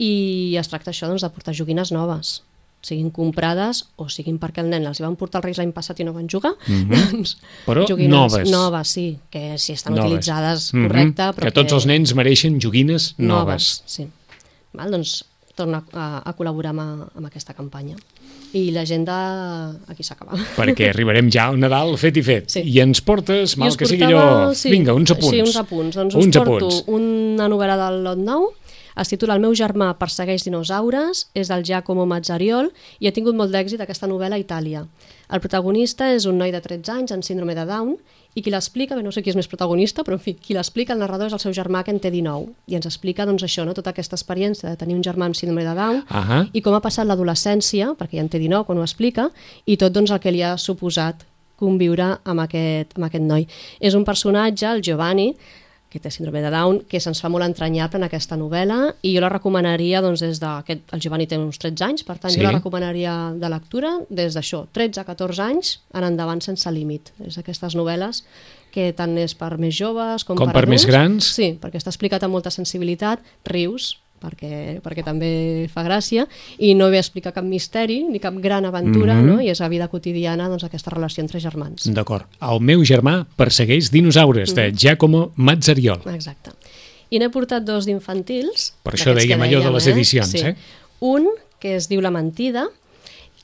[0.00, 2.40] i es tracta això doncs, de portar joguines noves
[2.84, 6.04] siguin comprades o siguin perquè el nen hi van portar els Reis l'any passat i
[6.04, 7.64] no van jugar, doncs, Mhm.
[7.66, 8.50] Però joguines noves.
[8.52, 10.04] noves, sí, que si estan Noves.
[10.10, 10.86] utilitzades Mhm.
[10.88, 13.26] correcte, però que tots els nens mereixen joguines noves.
[13.26, 13.82] noves.
[13.86, 14.06] Sí.
[14.74, 15.24] Val, doncs
[15.54, 17.96] torna a, a col·laborar amb, amb aquesta campanya.
[18.54, 20.36] I l'agenda aquí s'acaba.
[20.56, 22.50] Perquè arribarem ja al Nadal fet i fet.
[22.50, 22.60] Sí.
[22.70, 24.70] I ens portes, mal que sigui portava- allò...
[24.70, 25.30] Vinga, uns apunts.
[25.30, 25.96] Sí, uns apunts.
[25.96, 26.84] Doncs uns us porto apunts.
[26.86, 28.52] una novel·la del lot nou,
[29.00, 32.70] es titula El meu germà persegueix dinosaures, és del Giacomo Mazzariol
[33.00, 34.84] i ha tingut molt d'èxit aquesta novel·la a Itàlia.
[35.32, 37.96] El protagonista és un noi de 13 anys amb síndrome de Down
[38.34, 41.02] i qui l'explica, no sé qui és més protagonista, però en fi, qui l'explica, el
[41.02, 43.74] narrador és el seu germà que en té 19 i ens explica doncs això, no?
[43.74, 46.40] tota aquesta experiència de tenir un germà amb síndrome de Down Ahà.
[46.52, 49.28] i com ha passat l'adolescència, perquè ja en té 19 quan ho explica,
[49.66, 51.22] i tot doncs, el que li ha suposat
[51.58, 53.46] conviure amb aquest, amb aquest noi.
[53.80, 55.32] És un personatge, el Giovanni,
[55.94, 59.22] que té síndrome de Down, que se'ns fa molt entranyable en aquesta novel·la i jo
[59.22, 60.48] la recomanaria doncs, des de...
[60.64, 62.40] Aquest, el Giovanni té uns 13 anys, per tant Sí.
[62.42, 67.12] jo la recomanaria de lectura des d'això, 13 a 14 anys, en endavant sense límit.
[67.24, 68.24] És d'aquestes novel·les
[68.74, 70.90] que tant és per més joves com, Com per més adults.
[70.90, 71.24] grans.
[71.38, 75.30] Sí, perquè està explicat amb molta sensibilitat, rius, perquè, perquè també
[75.72, 76.24] fa gràcia,
[76.58, 79.26] i no ve a explicar cap misteri ni cap gran aventura, Mhm.
[79.26, 79.40] no?
[79.44, 81.84] i és la vida quotidiana doncs, aquesta relació entre germans.
[81.92, 82.24] D'acord.
[82.40, 86.00] El meu germà persegueix dinosaures, de Giacomo Mazzariol.
[86.14, 86.50] Exacte.
[87.10, 88.72] I n'he portat dos d'infantils.
[88.82, 90.38] Per això dèiem que allò de les edicions, sí.
[90.38, 90.56] eh?
[91.00, 91.28] Un,
[91.60, 92.66] que es diu La mentida,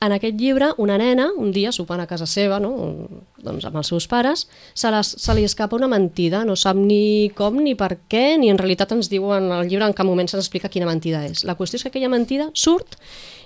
[0.01, 2.71] en aquest llibre, una nena, un dia, sopant a casa seva, no?
[3.41, 7.29] doncs amb els seus pares, se, les, se li escapa una mentida, no sap ni
[7.37, 10.47] com ni per què, ni en realitat ens diuen al llibre en cap moment se'ns
[10.47, 11.45] explica quina mentida és.
[11.45, 12.97] La qüestió és que aquella mentida surt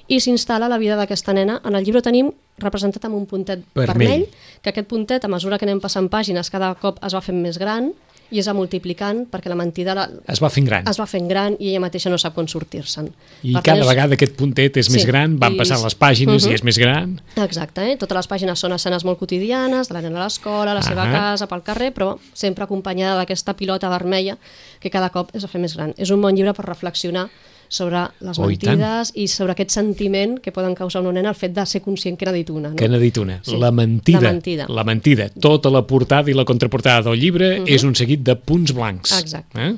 [0.07, 1.59] i s'instal·la la vida d'aquesta nena.
[1.65, 2.31] En el llibre tenim
[2.61, 3.91] representat amb un puntet Vermell.
[3.91, 4.27] vermell,
[4.61, 7.59] que aquest puntet, a mesura que anem passant pàgines, cada cop es va fent més
[7.59, 7.91] gran
[8.35, 10.87] i es va multiplicant perquè la mentida la, Es va fent gran.
[10.91, 13.07] es va fent gran i ella mateixa no sap com sortir-se'n.
[13.43, 15.81] I Per tant, cada és- vegada aquest puntet és Sí, més gran, van i- passant
[15.83, 16.51] les pàgines Mhm.
[16.51, 17.21] i és més gran.
[17.37, 17.95] Exacte, eh?
[17.97, 21.03] totes les pàgines són escenes molt quotidianes, de la nena a l'escola, a la seva
[21.05, 21.11] Ahà.
[21.11, 24.37] casa, pel carrer, però sempre acompanyada d'aquesta pilota vermella
[24.79, 25.93] que cada cop es va fer més gran.
[25.97, 27.29] És un bon llibre per reflexionar
[27.69, 31.35] sobre les Oh, i mentides i, sobre aquest sentiment que poden causar una nena el
[31.35, 32.69] fet de ser conscient que n'ha dit una.
[32.69, 32.75] No?
[32.75, 33.39] Que n'ha dit una.
[33.43, 34.21] Sí, La mentida.
[34.21, 34.65] la mentida.
[34.69, 35.29] La mentida.
[35.29, 39.17] Tota la portada i la contraportada del llibre és un seguit de punts blancs.
[39.19, 39.59] Exacte.
[39.59, 39.75] Eh?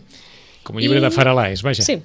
[0.63, 1.83] Com un llibre I- de Faralaes, vaja.
[1.83, 1.97] Sí.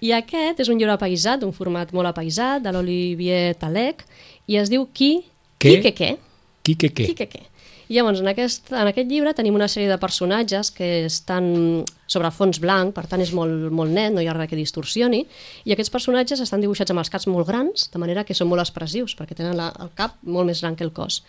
[0.00, 4.04] I aquest és un llibre apaisat, un format molt apaisat, de l'Olivier Talec,
[4.46, 5.24] i es diu Qui,
[5.58, 5.80] Què?
[5.80, 6.16] qui que què?
[6.62, 7.06] Qui que què?
[7.06, 7.42] Qui que què?
[7.88, 12.30] I llavors, en aquest, en aquest llibre tenim una sèrie de personatges que estan sobre
[12.34, 15.22] fons blanc, per tant és molt, molt net, no hi ha res que distorsioni,
[15.64, 18.64] i aquests personatges estan dibuixats amb els caps molt grans, de manera que són molt
[18.64, 21.22] expressius, perquè tenen la, el cap molt més gran que el cos.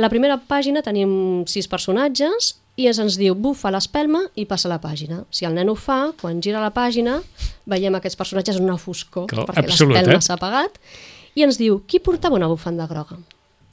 [0.00, 4.80] La primera pàgina tenim sis personatges i es ens diu bufa l'espelma i passa la
[4.82, 5.20] pàgina.
[5.30, 7.20] Si el nen ho fa, quan gira la pàgina,
[7.70, 10.80] veiem aquests personatges en una foscor, Clar, perquè l'espelma s'ha apagat,
[11.38, 13.20] i ens diu qui portava una bufanda groga?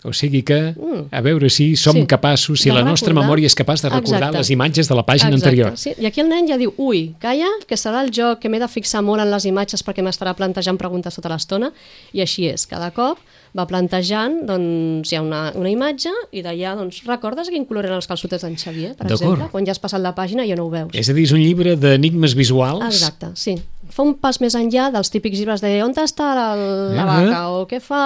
[0.04, 0.74] O sigui que,
[1.12, 1.99] a veure si som Mm.
[2.02, 2.08] Sí.
[2.08, 4.38] capaços, si De la nostra recordar- memòria és capaç de recordar Exacte.
[4.39, 5.78] les imatges de la pàgina Exacte, anterior.
[5.78, 5.93] Sí.
[5.99, 8.68] I aquí el nen ja diu, ui, calla, que serà el joc que m'he de
[8.68, 11.72] fixar molt en les imatges perquè m'estarà plantejant preguntes tota l'estona,
[12.14, 13.20] i així és, cada cop
[13.58, 17.97] va plantejant, doncs hi ha una, una imatge i d'allà, doncs, recordes quin color eren
[17.99, 19.49] els calçotets d'en Xavier, per exemple?
[19.52, 20.93] Quan ja has passat la pàgina ja no ho veus.
[20.95, 22.86] És a dir, és un llibre d'enigmes visuals.
[22.88, 23.58] Exacte, sí.
[23.91, 27.08] Fa un pas més enllà dels típics llibres de on està la, la Ah.
[27.12, 28.02] vaca o què fa...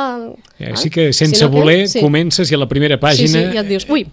[0.58, 2.02] Eh, sí que sense Sinó que- voler sí.
[2.02, 3.28] comences i a la primera pàgina...
[3.28, 4.08] Sí, sí, i et dius, ui,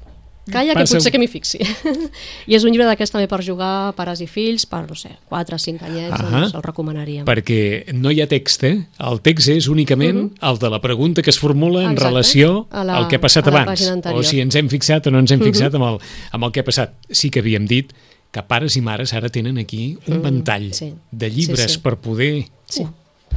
[0.50, 1.58] calla Passa- que potser que m'hi fixi.
[2.50, 5.54] I és un llibre d'aquests també per jugar pares i fills, per, no sé, 4
[5.54, 6.30] o 5 anyets, Ahà.
[6.30, 7.24] doncs el recomanaríem.
[7.28, 8.86] perquè no hi ha text, eh?
[8.98, 11.92] El text és únicament el de la pregunta que es formula en Mhm.
[11.92, 12.08] Exacte.
[12.10, 13.80] relació A la- al que ha passat abans.
[13.90, 14.14] Mhm.
[14.14, 15.98] O si ens hem fixat o no ens hem fixat amb, el,
[16.32, 16.94] amb el que ha passat.
[17.10, 17.92] Sí que havíem dit
[18.32, 20.94] que pares i mares ara tenen aquí un ventall Mm, sí.
[21.10, 21.80] de llibres Sí, sí.
[21.80, 22.46] per poder...
[22.66, 22.82] Sí,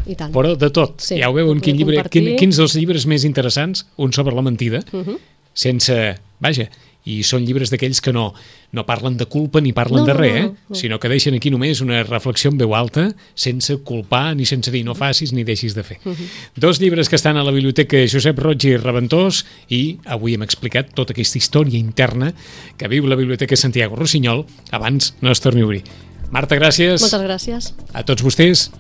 [0.08, 0.32] i tant.
[0.34, 1.02] Però de tot.
[1.02, 4.42] Sí, ja ho veuen, quin llibre, quin, quins dels llibres més interessants, un sobre la
[4.42, 5.18] mentida, Mhm.
[5.54, 6.16] sense...
[6.40, 6.70] Vaja,
[7.06, 8.32] i són llibres d'aquells que no,
[8.74, 10.44] no parlen de culpa ni parlen No, de no, res, no, eh?
[10.50, 10.76] no, no.
[10.76, 14.84] sinó que deixen aquí només una reflexió en veu alta, sense culpar ni sense dir
[14.86, 16.00] no facis ni deixis de fer.
[16.04, 16.30] Mhm.
[16.58, 20.94] Dos llibres que estan a la biblioteca Josep Roig i Reventós i avui hem explicat
[20.98, 22.34] tota aquesta història interna
[22.78, 25.84] que viu la biblioteca Santiago Rossinyol abans no es torni a obrir.
[26.32, 27.00] Marta, gràcies.
[27.06, 27.74] Moltes gràcies.
[27.94, 28.72] A tots vostès,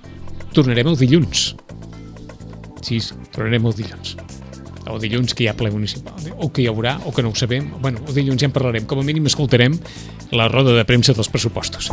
[0.53, 1.53] tornarem el dilluns.
[2.81, 2.99] Sí,
[3.31, 4.15] tornarem el dilluns.
[4.85, 7.35] O dilluns que hi ha ple municipal, o que hi haurà, o que no ho
[7.35, 7.71] sabem.
[7.81, 8.85] Bueno, el dilluns ja en parlarem.
[8.85, 9.79] Com a mínim escoltarem
[10.31, 11.91] la roda de premsa dels pressupostos.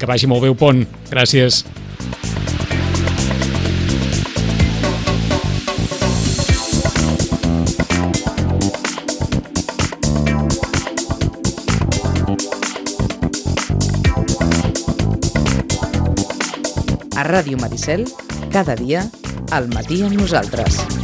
[0.00, 0.86] Que vagi molt bé pont.
[1.12, 1.64] Gràcies.
[17.20, 18.06] A Ràdio Maricel,
[18.48, 19.04] cada dia,
[19.52, 20.99] al matí amb nosaltres.